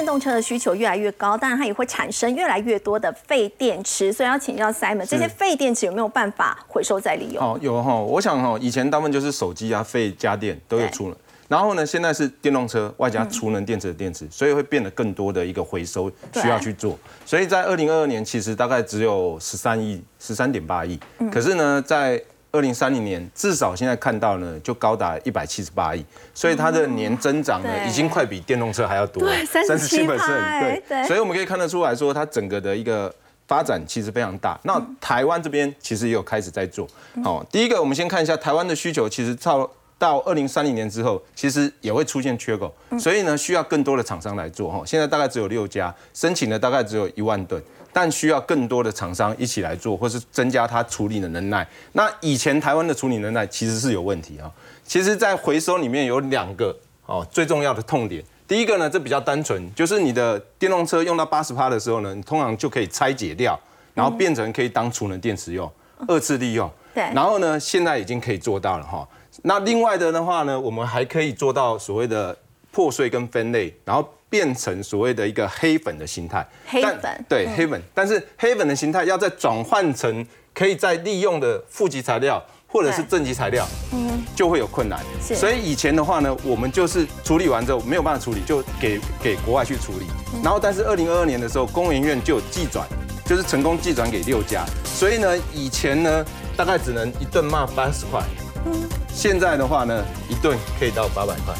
[0.00, 7.44] 电动车的需求越来越高，当然它也会产生越来越多的废电池，所以要请教 Simon，这些废电池有没有办法回收再利用？
[7.44, 11.16] 哦，有哈，我想哈，以前大部分就是手机啊、废家电都有出了，
[11.48, 20.98] 然后呢，现在是电动车外加储能电池的电池，所以会变得更多的一个回收需要去做，所以在二零二二年其实大概只有十三亿、十三点八亿，
[21.30, 22.18] 可是呢，在
[22.52, 30.82] 二零三零年，至少现在看到呢，就高达一百七十八亿，所以它的年增长呢，已经快比电动车还要多，三十七%。
[30.88, 33.14] 对，所以我们可以看得出来说，它整个的一个
[33.46, 34.58] 发展其实非常大。
[34.64, 36.88] 那台湾这边其实也有开始在做。
[37.22, 44.68] 好，第一个我们先看一下台湾的需求，其实到到二零三零年之后，其实也会出现缺口，所以呢，需要更多的厂商来做。
[44.70, 47.62] 哈，现在大概只有六家，申请的大概只有一万吨。
[47.92, 51.66] 但需要更多的厂商一起来做，或是增加它处理的能耐。
[51.92, 54.50] 那以前台湾的处理能耐其实是有问题啊。
[54.84, 56.76] 其实，在回收里面有两个
[57.06, 58.22] 哦最重要的痛点。
[58.48, 63.58] 第一个呢，这比较单纯，就是你的电动车用到八十趴的时候呢，你通常就可以拆解掉，
[63.94, 65.70] 然后变成可以当储能电池用，
[66.08, 66.68] 二次利用。
[66.92, 67.04] 对。
[67.14, 69.06] 然后呢，现在已经可以做到了哈。
[69.42, 72.36] 那另外的的话呢，我们还可以做到所谓的
[72.70, 74.08] 破碎跟分类，然后。
[74.30, 85.00] 变成所谓的一个黑粉的形态，黑粉对黑粉，但是黑粉的形态要再转换成可以再利用的负极材料或者是正极材料，嗯，就会有困难。
[85.20, 90.06] 所以以前的话呢，我们就是处理完之后没有办法处理，就给给国外去处理。
[90.44, 92.86] 然后，但是二零二二年的时候，工研院就有寄转，
[93.26, 94.64] 就是成功寄转给六家。
[94.84, 96.24] 所以呢，以前呢
[96.56, 98.22] 大概只能一顿卖八十块，
[98.64, 101.52] 嗯，现在的话呢，一顿可以到八百块，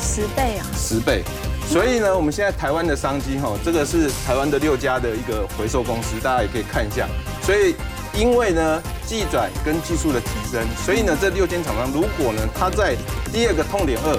[0.00, 1.22] 十倍啊，十倍。
[1.66, 7.08] 所以呢，我们现在台湾的商机哈，这个是台湾的六家的一个回收公司，大家也可以看一下。
[7.42, 7.74] 所以，
[8.12, 12.94] 因为呢，技转跟技术的提升，所以呢，这六间厂商如果呢，它在
[13.32, 14.12] 第二个痛点二